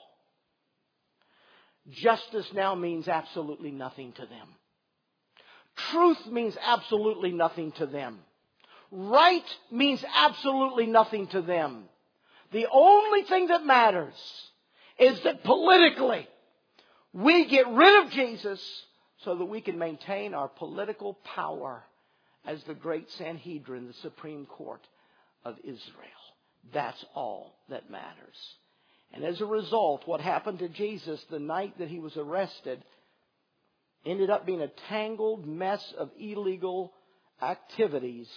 [1.89, 4.47] Justice now means absolutely nothing to them.
[5.91, 8.19] Truth means absolutely nothing to them.
[8.91, 11.85] Right means absolutely nothing to them.
[12.51, 14.15] The only thing that matters
[14.97, 16.27] is that politically
[17.13, 18.61] we get rid of Jesus
[19.23, 21.83] so that we can maintain our political power
[22.45, 24.81] as the great Sanhedrin, the Supreme Court
[25.43, 25.83] of Israel.
[26.73, 28.55] That's all that matters.
[29.13, 32.83] And as a result, what happened to Jesus the night that he was arrested
[34.05, 36.93] ended up being a tangled mess of illegal
[37.41, 38.29] activities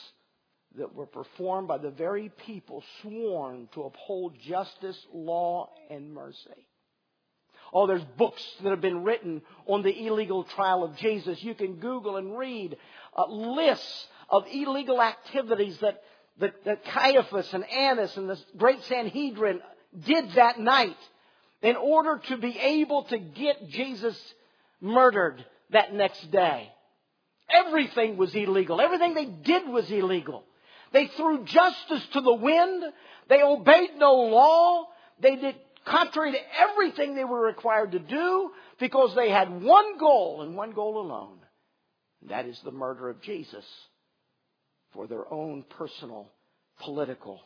[0.76, 6.66] that were performed by the very people sworn to uphold justice, law, and mercy.
[7.72, 11.42] Oh, there's books that have been written on the illegal trial of Jesus.
[11.42, 12.76] You can Google and read
[13.16, 16.02] uh, lists of illegal activities that,
[16.38, 19.60] that, that Caiaphas and Annas and the great Sanhedrin
[19.98, 20.96] did that night
[21.62, 24.18] in order to be able to get Jesus
[24.80, 26.70] murdered that next day.
[27.48, 28.80] Everything was illegal.
[28.80, 30.44] Everything they did was illegal.
[30.92, 32.84] They threw justice to the wind.
[33.28, 34.86] They obeyed no law.
[35.20, 40.42] They did contrary to everything they were required to do because they had one goal
[40.42, 41.38] and one goal alone.
[42.20, 43.64] And that is the murder of Jesus
[44.92, 46.30] for their own personal
[46.80, 47.40] political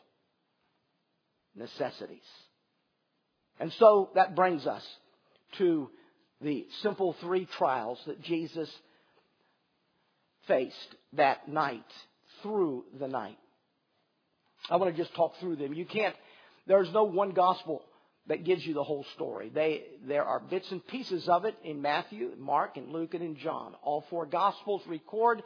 [1.55, 2.23] necessities.
[3.59, 4.85] And so that brings us
[5.57, 5.89] to
[6.41, 8.69] the simple three trials that Jesus
[10.47, 11.85] faced that night
[12.41, 13.37] through the night.
[14.69, 15.73] I want to just talk through them.
[15.73, 16.15] You can't,
[16.67, 17.83] there's no one gospel
[18.27, 19.51] that gives you the whole story.
[19.53, 23.37] They, there are bits and pieces of it in Matthew, Mark, and Luke, and in
[23.37, 23.75] John.
[23.83, 25.43] All four gospels record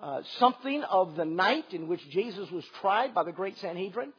[0.00, 4.12] uh, something of the night in which Jesus was tried by the great Sanhedrin.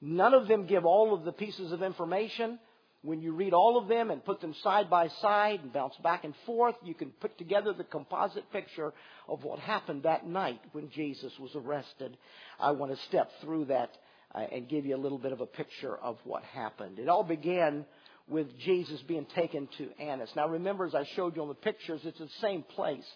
[0.00, 2.58] None of them give all of the pieces of information.
[3.02, 6.24] When you read all of them and put them side by side and bounce back
[6.24, 8.92] and forth, you can put together the composite picture
[9.28, 12.16] of what happened that night when Jesus was arrested.
[12.58, 13.90] I want to step through that
[14.34, 16.98] uh, and give you a little bit of a picture of what happened.
[16.98, 17.86] It all began
[18.28, 20.30] with Jesus being taken to Annas.
[20.36, 23.06] Now remember, as I showed you on the pictures, it's the same place.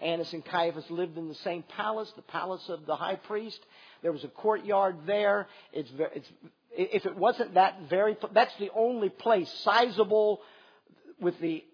[0.00, 3.60] Annas and Caiaphas lived in the same palace, the palace of the high priest.
[4.02, 5.46] There was a courtyard there.
[5.72, 6.28] It's, it's
[6.76, 10.40] if it wasn't that very, that's the only place sizable
[11.20, 11.64] with the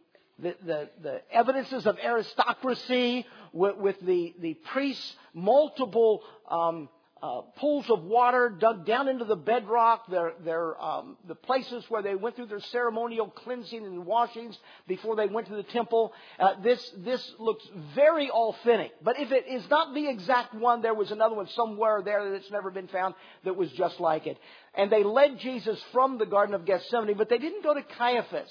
[0.41, 6.89] the, the, the evidences of aristocracy, with, with the, the priests, multiple um,
[7.23, 12.03] uh, pools of water dug down into the bedrock, their, their, um, the places where
[12.03, 14.57] they went through their ceremonial cleansing and washings
[14.87, 16.13] before they went to the temple.
[16.39, 18.93] Uh, this, this looks very authentic.
[19.03, 22.51] But if it is not the exact one, there was another one somewhere there that's
[22.51, 23.15] never been found
[23.45, 24.39] that was just like it.
[24.75, 28.51] And they led Jesus from the Garden of Gethsemane, but they didn't go to Caiaphas.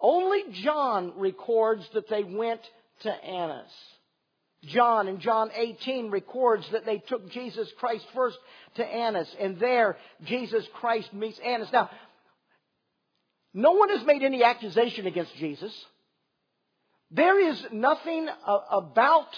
[0.00, 2.60] Only John records that they went
[3.02, 3.72] to Annas.
[4.66, 8.38] John in John 18 records that they took Jesus Christ first
[8.76, 11.72] to Annas, and there Jesus Christ meets Annas.
[11.72, 11.90] Now,
[13.52, 15.72] no one has made any accusation against Jesus.
[17.10, 19.28] There is nothing about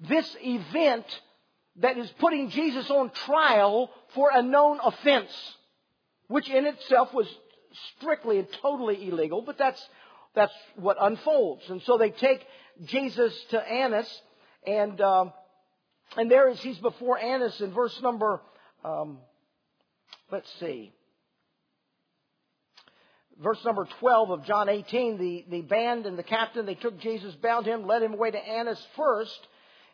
[0.00, 1.06] this event
[1.76, 5.30] that is putting Jesus on trial for a known offense,
[6.26, 7.28] which in itself was
[7.96, 9.82] strictly and totally illegal, but that's
[10.34, 11.62] that's what unfolds.
[11.68, 12.44] And so they take
[12.84, 14.22] Jesus to Annas,
[14.66, 15.32] and um,
[16.16, 18.40] and there is he's before Annas in verse number.
[18.84, 19.18] Um,
[20.30, 20.92] let's see.
[23.42, 27.34] Verse number 12 of John 18, the, the band and the captain, they took Jesus,
[27.36, 29.48] bound him, led him away to Annas first.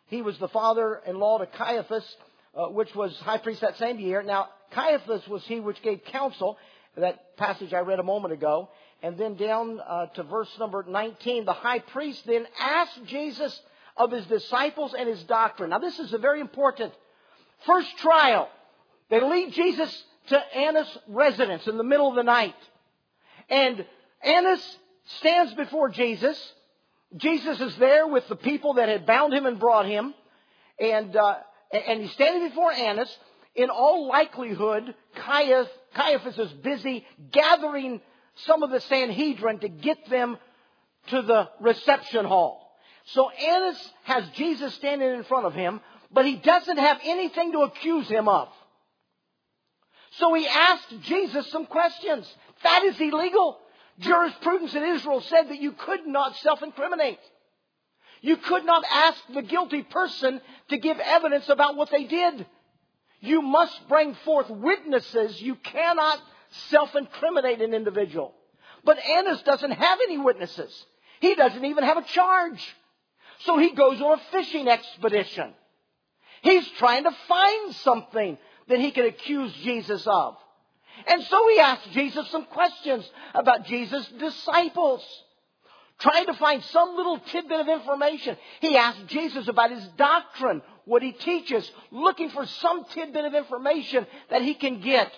[0.07, 2.15] He was the father-in-law to Caiaphas,
[2.53, 4.21] uh, which was high priest that same year.
[4.21, 6.57] Now, Caiaphas was he which gave counsel,
[6.97, 8.69] that passage I read a moment ago.
[9.01, 13.59] And then down uh, to verse number 19, the high priest then asked Jesus
[13.99, 15.69] of his disciples and his doctrine.
[15.71, 16.93] Now, this is a very important
[17.67, 18.49] first trial.
[19.09, 22.55] They lead Jesus to Annas' residence in the middle of the night.
[23.49, 23.85] And
[24.23, 24.77] Annas
[25.17, 26.53] stands before Jesus.
[27.17, 30.13] Jesus is there with the people that had bound him and brought him.
[30.79, 31.35] And, uh,
[31.71, 33.15] and he's standing before Annas.
[33.55, 37.99] In all likelihood, Caiaphas is busy gathering
[38.45, 40.37] some of the Sanhedrin to get them
[41.07, 42.68] to the reception hall.
[43.13, 45.81] So Annas has Jesus standing in front of him,
[46.11, 48.49] but he doesn't have anything to accuse him of.
[50.11, 52.31] So he asked Jesus some questions.
[52.63, 53.57] That is illegal.
[53.99, 57.19] Jurisprudence in Israel said that you could not self-incriminate.
[58.21, 62.45] You could not ask the guilty person to give evidence about what they did.
[63.21, 65.41] You must bring forth witnesses.
[65.41, 66.19] You cannot
[66.69, 68.33] self-incriminate an individual.
[68.83, 70.85] But Annas doesn't have any witnesses.
[71.19, 72.75] He doesn't even have a charge.
[73.39, 75.53] So he goes on a fishing expedition.
[76.41, 78.37] He's trying to find something
[78.67, 80.37] that he can accuse Jesus of.
[81.07, 85.05] And so he asks Jesus some questions about Jesus' disciples.
[85.99, 88.37] Trying to find some little tidbit of information.
[88.61, 94.07] He asked Jesus about his doctrine, what he teaches, looking for some tidbit of information
[94.29, 95.11] that he can get.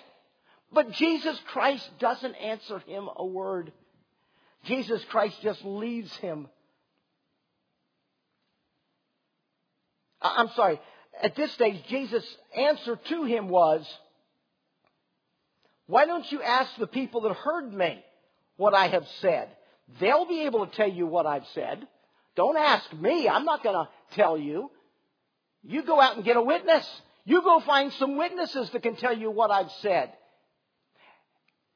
[0.72, 3.72] But Jesus Christ doesn't answer him a word.
[4.64, 6.48] Jesus Christ just leaves him.
[10.22, 10.80] I'm sorry.
[11.22, 13.86] At this stage, Jesus' answer to him was,
[15.86, 18.02] why don't you ask the people that heard me
[18.56, 19.48] what I have said?
[20.00, 21.86] They'll be able to tell you what I've said.
[22.34, 23.28] Don't ask me.
[23.28, 24.70] I'm not going to tell you.
[25.62, 26.88] You go out and get a witness.
[27.24, 30.12] You go find some witnesses that can tell you what I've said.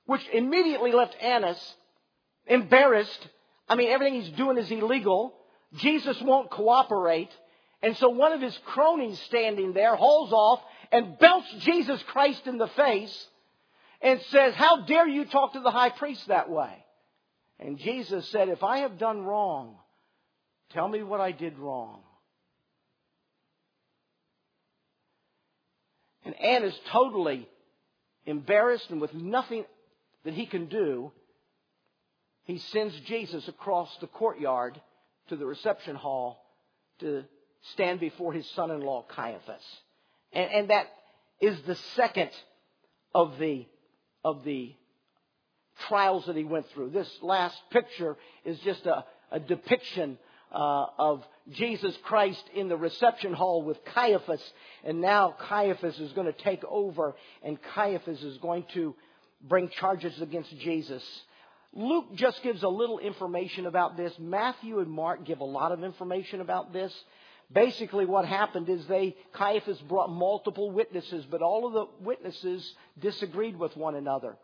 [0.07, 1.74] Which immediately left Annas
[2.47, 3.28] embarrassed.
[3.68, 5.34] I mean, everything he's doing is illegal.
[5.74, 7.30] Jesus won't cooperate.
[7.83, 10.61] And so one of his cronies standing there hauls off
[10.91, 13.27] and belts Jesus Christ in the face
[14.01, 16.85] and says, How dare you talk to the high priest that way?
[17.59, 19.77] And Jesus said, If I have done wrong,
[20.70, 22.01] tell me what I did wrong.
[26.24, 27.49] And Annas totally
[28.24, 29.64] embarrassed and with nothing
[30.24, 31.12] that he can do,
[32.45, 34.81] he sends Jesus across the courtyard
[35.29, 36.45] to the reception hall
[36.99, 37.24] to
[37.72, 39.62] stand before his son in law Caiaphas.
[40.32, 40.86] And, and, that
[41.40, 42.30] is the second
[43.14, 43.66] of the
[44.24, 44.74] of the
[45.88, 46.90] trials that he went through.
[46.90, 50.18] This last picture is just a, a depiction
[50.52, 54.42] uh, of Jesus Christ in the reception hall with Caiaphas,
[54.84, 58.94] and now Caiaphas is going to take over, and Caiaphas is going to
[59.42, 61.04] bring charges against Jesus.
[61.72, 64.12] Luke just gives a little information about this.
[64.18, 66.92] Matthew and Mark give a lot of information about this.
[67.53, 73.57] Basically, what happened is they, Caiaphas brought multiple witnesses, but all of the witnesses disagreed
[73.57, 74.36] with one another.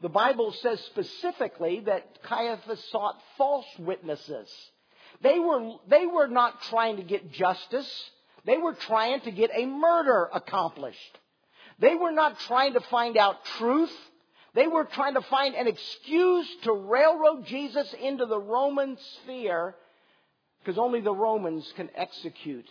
[0.00, 4.48] The Bible says specifically that Caiaphas sought false witnesses.
[5.22, 8.10] They were, they were not trying to get justice.
[8.44, 11.18] They were trying to get a murder accomplished.
[11.78, 13.92] They were not trying to find out truth.
[14.54, 19.74] They were trying to find an excuse to railroad Jesus into the Roman sphere
[20.66, 22.66] because only the Romans can execute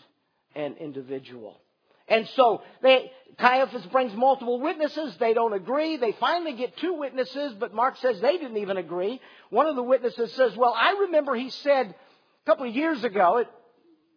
[0.54, 1.62] an individual.
[2.10, 5.16] And so they, Caiaphas brings multiple witnesses.
[5.18, 5.96] They don't agree.
[5.96, 9.22] They finally get two witnesses, but Mark says they didn't even agree.
[9.50, 13.38] One of the witnesses says, well, I remember he said a couple of years ago,
[13.38, 13.48] it,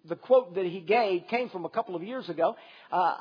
[0.05, 2.57] the quote that he gave came from a couple of years ago.
[2.91, 3.15] Uh,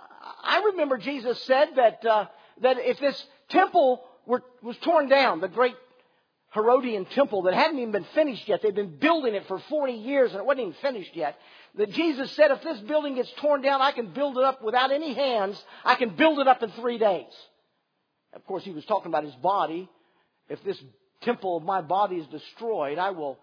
[0.43, 2.26] I remember Jesus said that, uh,
[2.62, 5.76] that if this temple were, was torn down, the great
[6.58, 8.62] Herodian temple that hadn't even been finished yet.
[8.62, 11.38] They'd been building it for 40 years and it wasn't even finished yet.
[11.76, 14.91] That Jesus said, if this building gets torn down, I can build it up without
[14.91, 15.64] any hands.
[15.86, 17.32] I can build it up in three days.
[18.34, 19.88] Of course, he was talking about his body.
[20.49, 20.82] If this
[21.22, 23.38] temple of my body is destroyed, I will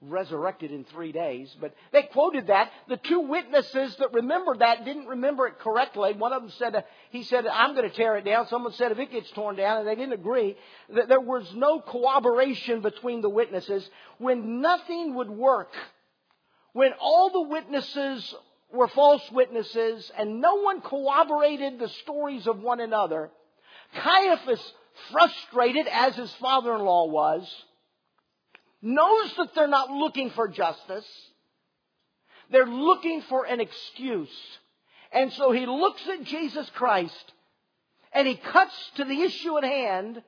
[0.00, 1.54] resurrected in three days.
[1.60, 2.70] But they quoted that.
[2.88, 6.14] The two witnesses that remembered that didn't remember it correctly.
[6.14, 8.46] One of them said, uh, he said, I'm going to tear it down.
[8.48, 10.56] Someone said, if it gets torn down, and they didn't agree.
[10.94, 13.88] That there was no cooperation between the witnesses.
[14.18, 15.72] When nothing would work,
[16.72, 18.34] when all the witnesses
[18.72, 23.30] were false witnesses and no one corroborated the stories of one another,
[23.94, 24.72] Caiaphas,
[25.10, 27.64] frustrated as his father-in-law was,
[28.82, 31.06] knows that they're not looking for justice.
[32.50, 34.58] They're looking for an excuse.
[35.12, 37.32] And so he looks at Jesus Christ
[38.12, 40.22] and he cuts to the issue at hand.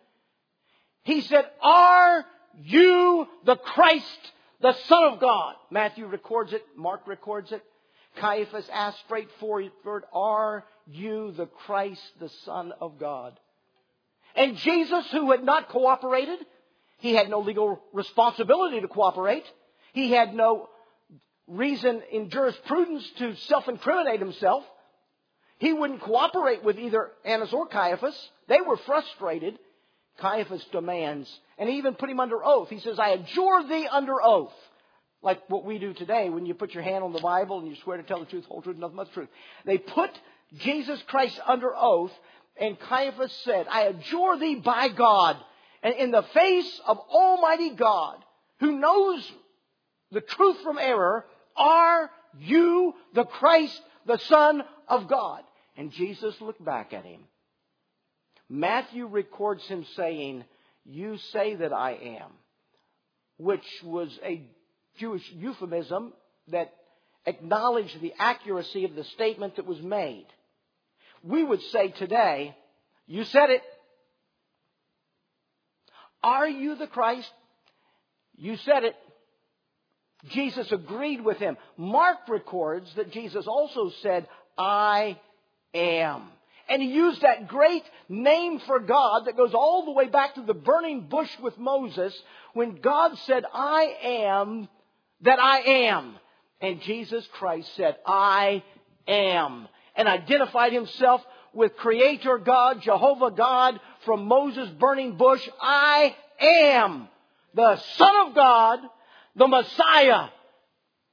[1.05, 2.25] He said, Are
[2.61, 5.55] you the Christ, the Son of God?
[5.71, 7.63] Matthew records it, Mark records it.
[8.17, 13.39] Caiaphas asked straightforward, Are you the Christ, the Son of God?
[14.35, 16.39] And Jesus, who had not cooperated,
[17.03, 19.43] he had no legal responsibility to cooperate.
[19.93, 20.69] He had no
[21.49, 24.63] reason in jurisprudence to self-incriminate himself.
[25.59, 28.17] He wouldn't cooperate with either Annas or Caiaphas.
[28.47, 29.59] They were frustrated.
[30.19, 31.29] Caiaphas demands,
[31.59, 32.69] and he even put him under oath.
[32.69, 34.53] He says, I adjure thee under oath.
[35.23, 37.75] Like what we do today when you put your hand on the Bible and you
[37.83, 39.29] swear to tell the truth, whole truth, nothing but the truth.
[39.65, 40.11] They put
[40.59, 42.13] Jesus Christ under oath,
[42.57, 45.37] and Caiaphas said, I adjure thee by God
[45.83, 48.17] and in the face of Almighty God,
[48.61, 49.31] who knows
[50.13, 51.25] the truth from error,
[51.57, 55.43] are you the Christ, the Son of God?
[55.77, 57.23] And Jesus looked back at him.
[58.49, 60.45] Matthew records him saying,
[60.85, 62.31] You say that I am,
[63.39, 64.43] which was a
[64.99, 66.13] Jewish euphemism
[66.49, 66.73] that
[67.25, 70.27] acknowledged the accuracy of the statement that was made.
[71.23, 72.55] We would say today,
[73.07, 73.63] You said it.
[76.23, 77.31] Are you the Christ?
[78.37, 78.97] You said it.
[80.29, 81.57] Jesus agreed with him.
[81.77, 85.19] Mark records that Jesus also said, I
[85.75, 86.29] am.
[86.69, 90.43] And he used that great name for God that goes all the way back to
[90.43, 92.17] the burning bush with Moses
[92.55, 94.69] when God said, I am
[95.23, 96.15] that I am.
[96.61, 98.63] And Jesus Christ said, I
[99.09, 99.69] am.
[99.97, 107.09] And identified himself with Creator God, Jehovah God, from Moses' burning bush, I am
[107.55, 108.81] the Son of God,
[109.37, 110.29] the Messiah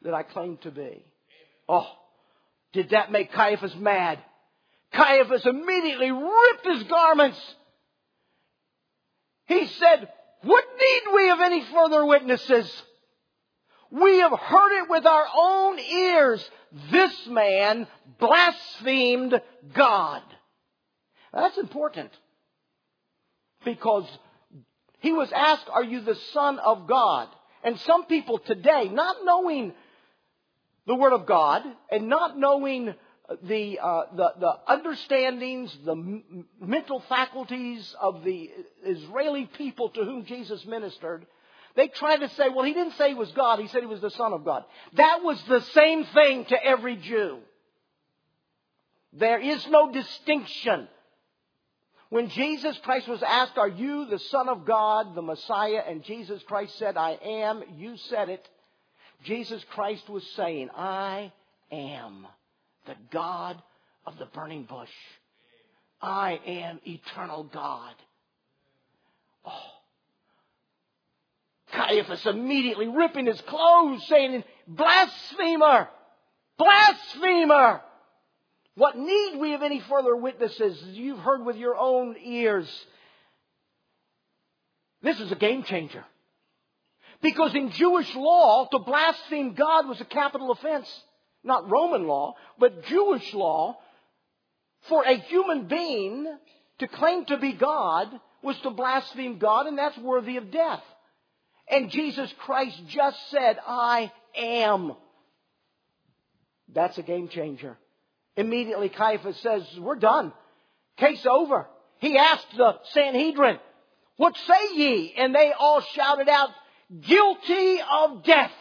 [0.02, 1.04] that I claim to be.
[1.68, 1.88] Oh,
[2.74, 4.20] did that make Caiaphas mad?
[4.94, 7.56] Caiaphas immediately ripped his garments.
[9.46, 10.10] He said,
[10.44, 12.84] what need we of any further witnesses?
[13.92, 16.50] We have heard it with our own ears.
[16.92, 17.88] This man
[18.20, 19.42] blasphemed
[19.74, 20.22] God.
[21.34, 22.12] That's important.
[23.66, 24.06] Because
[25.00, 27.28] he was asked, Are you the Son of God?
[27.64, 29.74] And some people today, not knowing
[30.88, 32.94] the Word of God and not knowing
[33.44, 38.50] the, uh, the, the understandings, the m- mental faculties of the
[38.84, 41.26] Israeli people to whom Jesus ministered,
[41.76, 44.02] they try to say, well, he didn't say he was God, he said he was
[44.02, 44.64] the Son of God.
[44.94, 47.40] That was the same thing to every Jew.
[49.14, 50.88] There is no distinction
[52.10, 55.84] when Jesus Christ was asked, Are you the Son of God, the Messiah?
[55.88, 57.64] And Jesus Christ said, I am.
[57.78, 58.48] You said it.
[59.24, 61.32] Jesus Christ was saying, I
[61.72, 62.26] am
[62.88, 63.62] the God
[64.08, 64.90] of the burning bush.
[66.02, 67.94] I am eternal God.
[69.46, 69.52] Oh.
[71.72, 75.90] Caiaphas immediately ripping his clothes, saying, Blasphemer!
[76.58, 77.82] Blasphemer!
[78.80, 80.82] What need we of any further witnesses?
[80.94, 82.66] You've heard with your own ears.
[85.02, 86.06] This is a game changer.
[87.22, 90.90] Because in Jewish law, to blaspheme God was a capital offense.
[91.44, 93.78] Not Roman law, but Jewish law.
[94.84, 96.34] For a human being
[96.78, 98.08] to claim to be God
[98.42, 100.84] was to blaspheme God, and that's worthy of death.
[101.68, 104.94] And Jesus Christ just said, I am.
[106.74, 107.78] That's a game changer.
[108.40, 110.32] Immediately Caiaphas says, We're done.
[110.96, 111.68] Case over.
[112.00, 113.60] He asked the Sanhedrin,
[114.16, 115.14] What say ye?
[115.18, 116.50] And they all shouted out,
[117.02, 118.54] Guilty of death.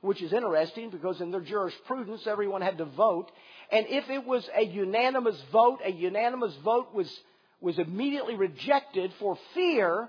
[0.00, 3.30] Which is interesting because in their jurisprudence, everyone had to vote.
[3.70, 7.12] And if it was a unanimous vote, a unanimous vote was,
[7.60, 10.08] was immediately rejected for fear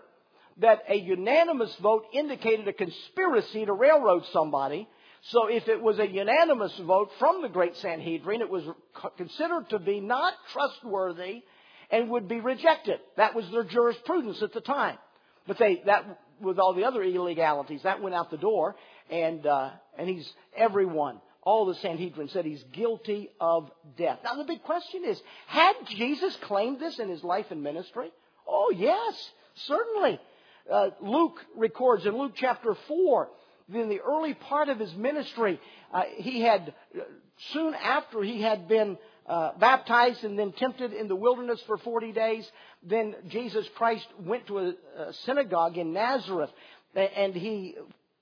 [0.60, 4.88] that a unanimous vote indicated a conspiracy to railroad somebody.
[5.22, 8.64] So if it was a unanimous vote from the great Sanhedrin, it was
[9.18, 11.44] considered to be not trustworthy
[11.92, 13.00] and would be rejected.
[13.18, 14.98] That was their jurisprudence at the time.
[15.48, 17.84] But they, that with all the other illegalities.
[17.84, 18.76] That went out the door,
[19.10, 21.20] and uh, and he's everyone.
[21.42, 24.20] All the Sanhedrin said he's guilty of death.
[24.24, 28.12] Now the big question is: Had Jesus claimed this in his life and ministry?
[28.48, 29.32] Oh yes,
[29.68, 30.20] certainly.
[30.72, 33.30] Uh, Luke records in Luke chapter four.
[33.74, 35.60] In the early part of his ministry,
[35.94, 37.02] uh, he had uh,
[37.54, 38.98] soon after he had been
[39.28, 42.50] uh, baptized and then tempted in the wilderness for 40 days.
[42.84, 46.50] Then Jesus Christ went to a, a synagogue in Nazareth
[46.96, 47.76] and he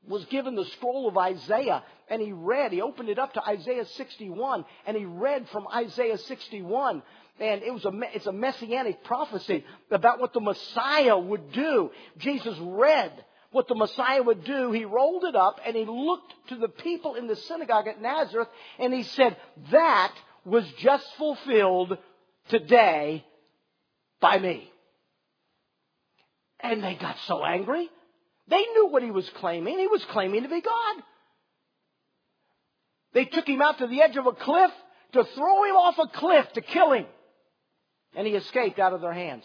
[0.08, 3.86] was given the scroll of Isaiah and he read, he opened it up to Isaiah
[3.86, 7.02] 61 and he read from Isaiah 61
[7.40, 11.92] and it was a, it's a messianic prophecy about what the Messiah would do.
[12.18, 13.12] Jesus read
[13.52, 14.72] what the Messiah would do.
[14.72, 18.50] He rolled it up and he looked to the people in the synagogue at Nazareth
[18.80, 19.38] and he said,
[19.72, 20.14] that
[20.46, 21.98] was just fulfilled
[22.50, 23.26] today
[24.20, 24.72] by me.
[26.60, 27.90] And they got so angry.
[28.48, 29.78] They knew what he was claiming.
[29.78, 31.04] He was claiming to be God.
[33.14, 34.72] They took him out to the edge of a cliff
[35.14, 37.06] to throw him off a cliff to kill him.
[38.16, 39.44] And he escaped out of their hands.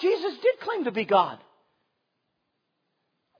[0.00, 1.38] Jesus did claim to be God.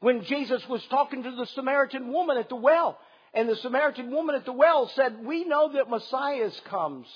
[0.00, 2.98] When Jesus was talking to the Samaritan woman at the well,
[3.32, 7.06] and the Samaritan woman at the well said, We know that Messiah comes.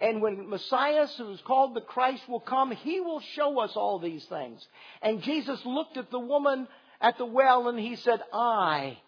[0.00, 3.98] And when Messiah, who is called the Christ, will come, he will show us all
[3.98, 4.64] these things.
[5.00, 6.68] And Jesus looked at the woman
[7.00, 8.98] at the well and he said, I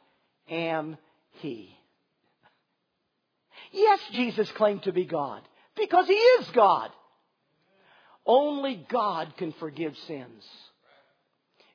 [0.49, 0.97] am
[1.41, 1.76] he.
[3.70, 5.43] Yes, Jesus claimed to be God
[5.76, 6.91] because he is God.
[8.24, 10.47] Only God can forgive sins.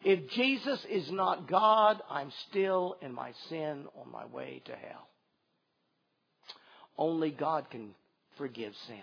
[0.03, 5.07] If Jesus is not God, I'm still in my sin on my way to hell.
[6.97, 7.95] Only God can
[8.37, 8.97] forgive sin.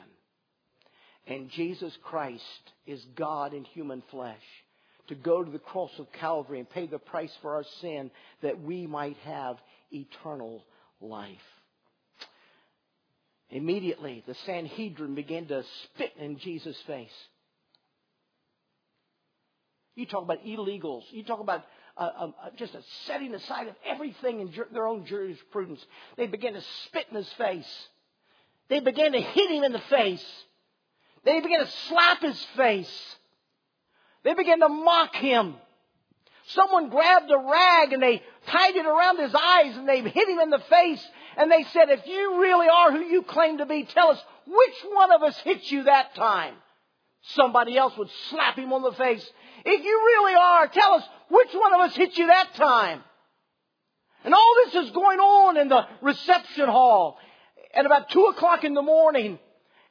[1.27, 2.43] And Jesus Christ
[2.87, 4.43] is God in human flesh
[5.09, 8.11] to go to the cross of Calvary and pay the price for our sin
[8.43, 9.57] that we might have
[9.91, 10.65] eternal
[11.01, 11.37] life.
[13.51, 17.09] Immediately, the Sanhedrin began to spit in Jesus' face.
[19.95, 21.03] You talk about illegals.
[21.11, 21.65] You talk about
[21.97, 25.85] uh, um, uh, just a setting aside of everything in their own jurisprudence.
[26.17, 27.89] They began to spit in his face.
[28.69, 30.25] They began to hit him in the face.
[31.25, 33.17] They began to slap his face.
[34.23, 35.55] They began to mock him.
[36.47, 40.39] Someone grabbed a rag and they tied it around his eyes and they hit him
[40.41, 43.85] in the face and they said, if you really are who you claim to be,
[43.85, 46.55] tell us which one of us hit you that time.
[47.35, 49.31] Somebody else would slap him on the face.
[49.65, 53.03] If you really are, tell us which one of us hit you that time.
[54.25, 57.19] And all this is going on in the reception hall
[57.75, 59.39] at about two o'clock in the morning.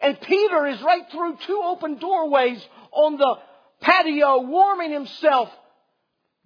[0.01, 3.37] And Peter is right through two open doorways on the
[3.81, 5.49] patio warming himself,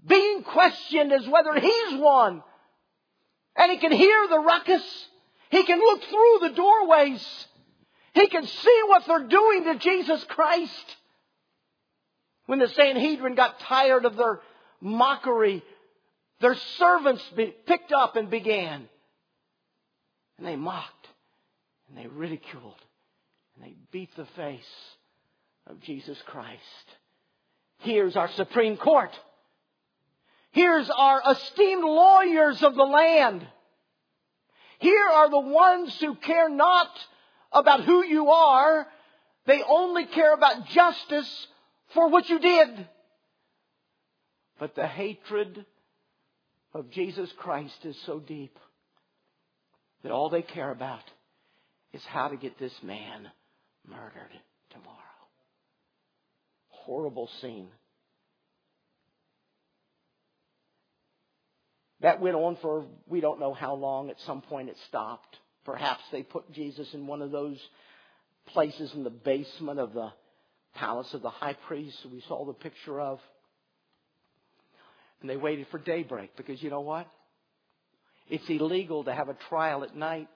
[0.05, 2.43] being questioned as whether he's one.
[3.55, 5.07] And he can hear the ruckus.
[5.49, 7.47] He can look through the doorways.
[8.13, 10.95] He can see what they're doing to Jesus Christ.
[12.45, 14.41] When the Sanhedrin got tired of their
[14.81, 15.63] mockery,
[16.41, 17.23] their servants
[17.65, 18.87] picked up and began.
[20.37, 21.07] And they mocked,
[21.87, 22.81] and they ridiculed,
[23.55, 24.61] and they beat the face
[25.67, 26.59] of Jesus Christ.
[27.79, 29.11] Here's our Supreme Court.
[30.51, 33.47] Here's our esteemed lawyers of the land.
[34.79, 36.89] Here are the ones who care not
[37.51, 38.85] about who you are.
[39.45, 41.47] They only care about justice
[41.93, 42.87] for what you did.
[44.59, 45.65] But the hatred
[46.73, 48.57] of Jesus Christ is so deep
[50.03, 51.03] that all they care about
[51.93, 53.29] is how to get this man
[53.87, 54.31] murdered
[54.71, 54.97] tomorrow.
[56.69, 57.67] Horrible scene.
[62.01, 64.09] That went on for we don't know how long.
[64.09, 65.37] At some point it stopped.
[65.63, 67.57] Perhaps they put Jesus in one of those
[68.47, 70.11] places in the basement of the
[70.75, 73.19] palace of the high priest we saw the picture of.
[75.21, 77.07] And they waited for daybreak because you know what?
[78.29, 80.27] It's illegal to have a trial at night.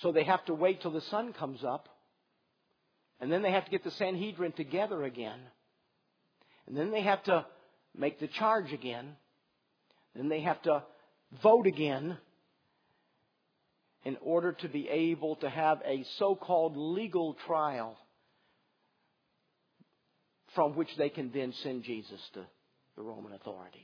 [0.00, 1.88] So they have to wait till the sun comes up.
[3.20, 5.38] And then they have to get the Sanhedrin together again.
[6.66, 7.46] And then they have to
[7.96, 9.16] make the charge again.
[10.16, 10.82] Then they have to
[11.42, 12.18] vote again
[14.04, 17.96] in order to be able to have a so called legal trial
[20.54, 22.40] from which they can then send Jesus to
[22.96, 23.82] the Roman authorities.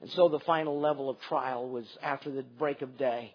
[0.00, 3.34] And so the final level of trial was after the break of day.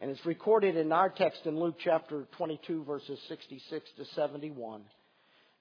[0.00, 4.82] And it's recorded in our text in Luke chapter 22, verses 66 to 71.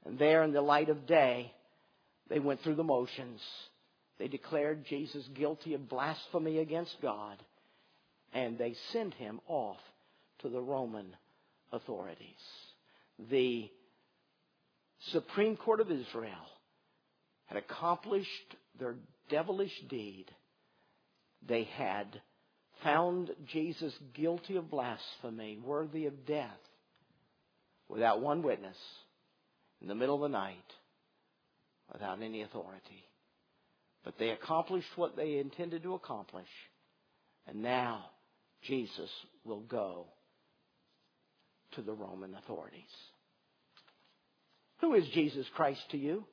[0.05, 1.51] And there, in the light of day,
[2.29, 3.41] they went through the motions
[4.17, 7.37] They declared Jesus guilty of blasphemy against God,
[8.33, 9.79] and they sent him off
[10.39, 11.15] to the Roman
[11.71, 12.41] authorities.
[13.29, 13.69] The
[15.11, 16.33] Supreme Court of Israel
[17.45, 18.95] had accomplished their
[19.29, 20.25] devilish deed.
[21.47, 22.21] They had
[22.83, 26.49] found Jesus guilty of blasphemy, worthy of death,
[27.87, 28.77] without one witness,
[29.81, 30.73] in the middle of the night,
[31.91, 33.05] without any authority.
[34.03, 36.47] But they accomplished what they intended to accomplish.
[37.47, 38.05] And now
[38.63, 39.09] Jesus
[39.43, 40.07] will go
[41.73, 42.83] to the Roman authorities.
[44.81, 46.25] Who is Jesus Christ to you?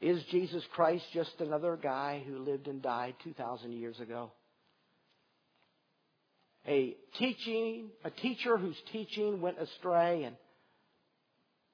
[0.00, 4.32] Is Jesus Christ just another guy who lived and died 2,000 years ago?
[6.66, 10.36] A teaching, a teacher whose teaching went astray and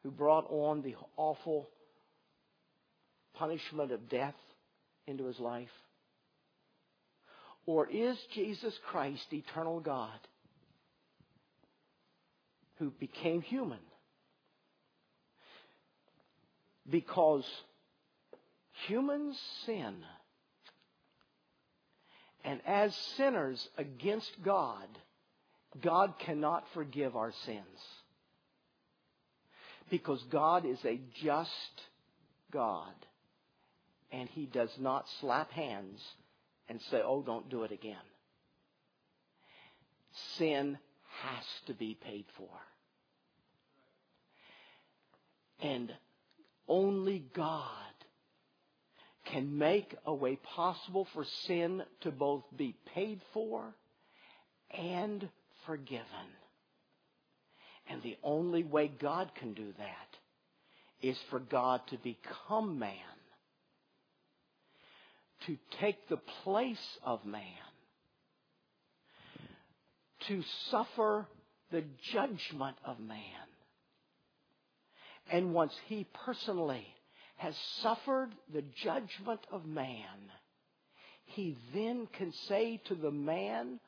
[0.03, 1.69] who brought on the awful
[3.35, 4.35] punishment of death
[5.07, 5.69] into his life?
[7.65, 10.19] Or is Jesus Christ eternal God
[12.79, 13.81] who became human?
[16.89, 17.45] Because
[18.87, 19.97] humans sin.
[22.45, 24.87] And as sinners against God,
[25.83, 27.65] God cannot forgive our sins.
[29.91, 31.83] Because God is a just
[32.53, 32.95] God.
[34.13, 36.01] And He does not slap hands
[36.69, 37.97] and say, oh, don't do it again.
[40.39, 40.79] Sin
[41.23, 42.49] has to be paid for.
[45.61, 45.93] And
[46.69, 47.71] only God
[49.27, 53.75] can make a way possible for sin to both be paid for
[54.71, 55.29] and
[55.67, 56.07] forgiven.
[57.89, 62.93] And the only way God can do that is for God to become man,
[65.47, 67.43] to take the place of man,
[70.29, 71.27] to suffer
[71.71, 73.46] the judgment of man.
[75.31, 76.87] And once he personally
[77.37, 80.31] has suffered the judgment of man,
[81.25, 83.81] he then can say to the man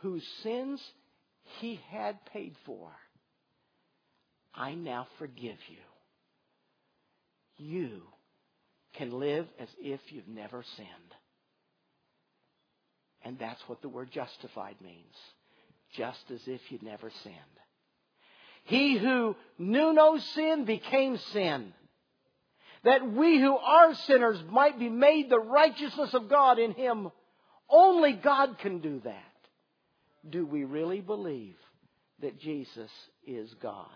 [0.00, 0.80] whose sins
[1.60, 2.90] he had paid for,
[4.54, 5.78] I now forgive you.
[7.56, 8.02] You
[8.94, 10.88] can live as if you've never sinned.
[13.22, 15.14] And that's what the word justified means.
[15.96, 17.34] Just as if you'd never sinned.
[18.68, 21.72] He who knew no sin became sin
[22.84, 27.10] that we who are sinners might be made the righteousness of God in Him.
[27.68, 29.24] Only God can do that.
[30.28, 31.56] Do we really believe
[32.20, 32.90] that Jesus
[33.26, 33.86] is God?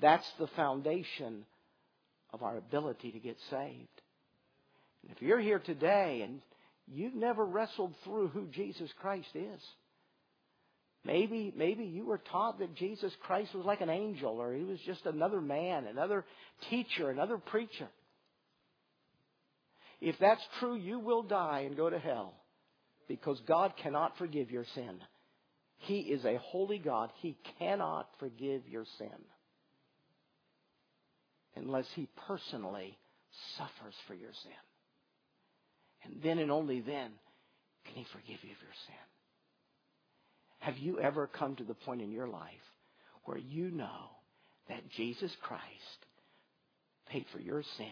[0.00, 1.44] That's the foundation
[2.32, 4.02] of our ability to get saved.
[5.02, 6.40] And if you're here today and
[6.86, 9.60] you've never wrestled through who Jesus Christ is,
[11.04, 14.78] Maybe, maybe you were taught that Jesus Christ was like an angel or he was
[14.84, 16.24] just another man, another
[16.70, 17.88] teacher, another preacher.
[20.00, 22.34] If that's true, you will die and go to hell
[23.08, 25.00] because God cannot forgive your sin.
[25.78, 27.10] He is a holy God.
[27.20, 29.08] He cannot forgive your sin
[31.56, 32.96] unless He personally
[33.56, 34.52] suffers for your sin.
[36.04, 37.10] And then and only then
[37.84, 39.17] can He forgive you of your sin.
[40.60, 42.52] Have you ever come to the point in your life
[43.24, 44.10] where you know
[44.68, 45.62] that Jesus Christ
[47.08, 47.86] paid for your sin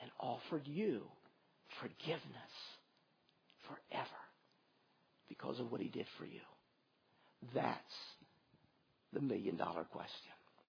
[0.00, 1.02] and offered you
[1.80, 2.54] forgiveness
[3.68, 4.08] forever
[5.28, 6.40] because of what he did for you?
[7.54, 7.78] That's
[9.12, 10.33] the million dollar question.